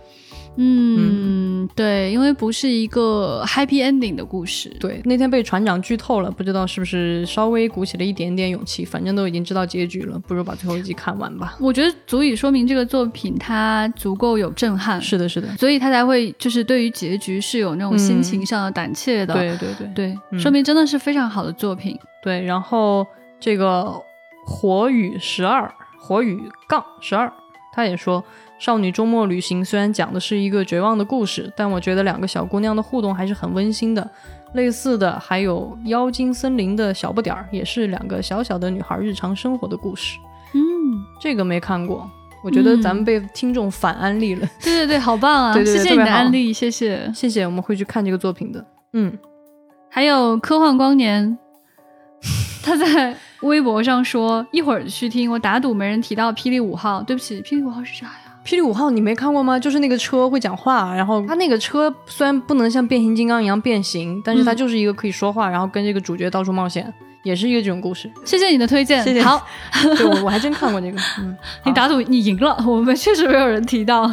[0.56, 4.68] 嗯，对，因为不是一个 happy ending 的故事。
[4.78, 11.56] 对，那天被船长剧透了，不知道是不是稍微鼓起了一点点勇气，反正都已经知道结局了，不如把最后一集看完吧。
[11.58, 19.34] 我觉得足以说明这个作品它足够有震撼，是的，是的，所以他才会就是对于结局是有那种心情上的胆怯的。
[19.34, 21.98] 对对对对，嗯说明真的是非常好的作品。
[22.22, 22.44] 对。
[22.44, 23.06] 然后
[23.40, 24.00] 这个
[24.46, 27.32] 火雨十二，火雨杠十二，
[27.72, 28.24] 他也说。
[28.58, 34.08] 少女周末旅行虽然讲的是一个绝望的故事，但我觉得两个小姑娘的互动还是很温馨的。
[34.54, 40.16] 类似的还有《妖精森林的小不点儿》，也是两个小小的女孩日常生活的故事。
[40.52, 40.60] 嗯，
[41.20, 42.08] 这个没看过，
[42.44, 45.52] 我觉得咱们被听众反安利了，对对对，好棒啊！
[45.52, 47.10] 对对对谢谢你的安利，谢谢。
[47.12, 48.64] 谢谢，我们会去看这个作品的。
[48.92, 49.12] 嗯，
[49.90, 51.36] 还有科幻光年，
[52.62, 57.02] 他在微博上说一会儿去听，我打赌没人提到霹雳五号。
[57.02, 58.23] 对不起，霹雳五号是啥呀？
[58.44, 59.58] 霹雳五号你没看过吗？
[59.58, 66.92] 就是那个车会讲话，然后它那个车虽然不能像变形金刚一样变形，但是它就是一个可以说话，然后跟这个主角到处冒险，
[67.22, 68.10] 也是一个这种故事。
[68.24, 69.02] 谢谢你的推荐。
[69.02, 69.46] 谢谢好，
[69.96, 71.00] 对，我我还真看过这个。
[71.20, 71.34] 嗯，
[71.64, 74.10] 你打赌你赢了，我们确实没有人提到。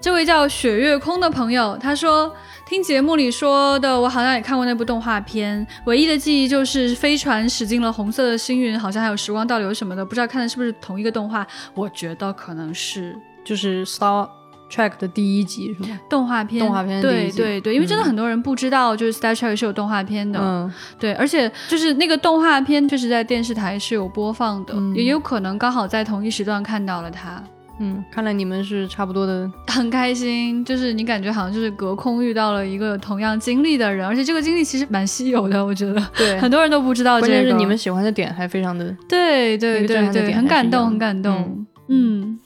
[0.00, 2.32] 这位叫雪月空的朋友，他说
[2.68, 11.44] 听节目里说的，我好像也看过那部动画片，唯一的记忆就是飞船驶进了红色的星云，好像还有时光倒流什么的，不知道看的是不是同一个动画？
[11.74, 14.28] 我觉得可能是就是 Star
[14.70, 15.98] Trek 的第一集是吗？
[16.10, 16.60] 动画片。
[16.60, 20.38] 动画片第对对对，因为真的嗯很多人不知道，就是 Star Trek 是有动画片的。
[20.38, 27.42] 嗯，对，而且就是那个动画片确实在电视台是有播放的，嗯也有可能刚好在同一时段看到了它。
[27.80, 29.48] 嗯，看来你们是差不多的。
[29.68, 37.32] 很开心，就是你感觉好像就是隔空遇到了一个同样经历的人，而且这个经历其实蛮稀有的，我觉得对 很多人都不知道这个。
[37.32, 41.64] 关键是你们喜欢的点还非常的，对对对对，很感动，很感动。
[41.88, 42.38] 嗯，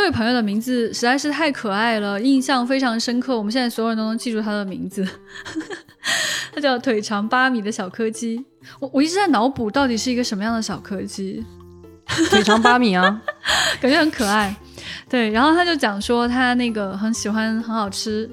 [0.00, 3.36] 这位朋友的名字实在是太可爱了，印象非常深刻。
[3.36, 5.06] 我们现在所有人都能记住他的名字，
[6.54, 8.42] 他叫腿长八米的小柯基。
[8.80, 11.44] 我我一直在脑补到底是一个什么样的小柯基。
[12.30, 13.20] 腿长八米啊，
[13.78, 14.56] 感觉很可爱。
[15.06, 18.28] 对，然后他就讲说他那个很喜欢，很好吃，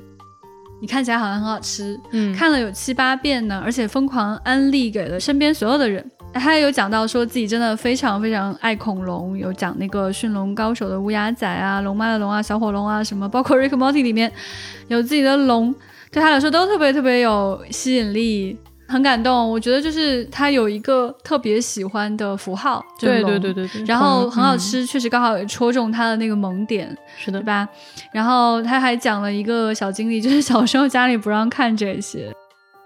[0.79, 6.09] 你看起来好像很好吃，嗯，看了有七八遍呢，而且疯狂安利给了身边所有的人。
[6.39, 14.31] 他也有讲到说自己真的非常非常爱恐龙，有讲那个驯龙高手的乌鸦仔啊、龙妈的龙啊、小火龙啊什么，包括《Rick Morty》里面
[14.87, 15.73] 有自己的龙，
[16.11, 18.57] 对他来说都特别特别有吸引力。
[18.89, 27.67] 很感动，我觉得就是他有一个特别喜欢的符号，就是对龙对对对对，然后很好嗯，吃，确实刚好也戳中他的那个萌点，是的对，吧？
[28.13, 32.33] 然后他还讲了一个小经历，就是小时候家里不让看这些。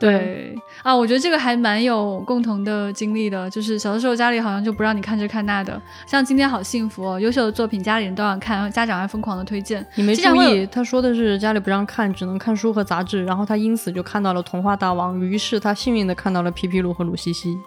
[0.10, 5.80] 对啊，我觉得这个还蛮有共同的经历的，就是小的时候家里好像就不让你看这看那的。
[6.08, 9.86] 像今天好幸福哦，优秀的作品家里人都想看，然后家长还疯狂的推荐。
[9.96, 17.58] 你没注意，他说的是家里不让看，只能看书和杂志，然后他因此就看到了童话大王，于是他幸运的看到了皮皮鲁和鲁西西。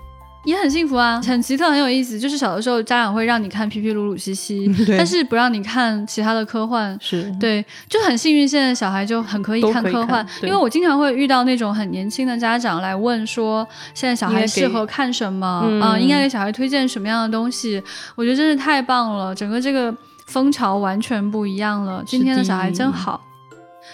[0.45, 2.19] 也很幸福啊， 很奇特，很有意思。
[2.19, 6.97] 就是小的时候家长会让你看皮皮鲁鲁西西，但是不让你看其他的科幻。
[7.01, 17.83] 是，对，就很幸运，现在小孩就很可以看看科幻，对因为我经常会遇到那种很年轻的家长来问说，现在小孩适合看什么啊、嗯应该给小孩推荐什么样的东西？
[18.15, 19.95] 我觉得真是太棒了，整个这个
[20.27, 22.03] 风潮完全不一样了。
[22.07, 23.21] 今天的小孩真好。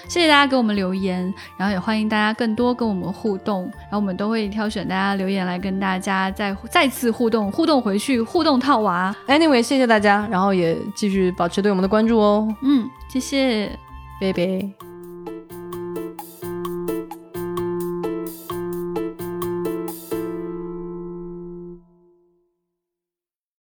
[0.09, 9.15] 谢谢大家给我们留言，然后也欢迎大家更多跟我们互动，然后我们都会挑选大家留言来跟大家再再次互动，互动回去，互动套娃。
[9.29, 13.71] Anyway，谢谢大家，然后也继续保持对我们的关注哦，嗯，谢谢。
[14.21, 14.90] 拜拜。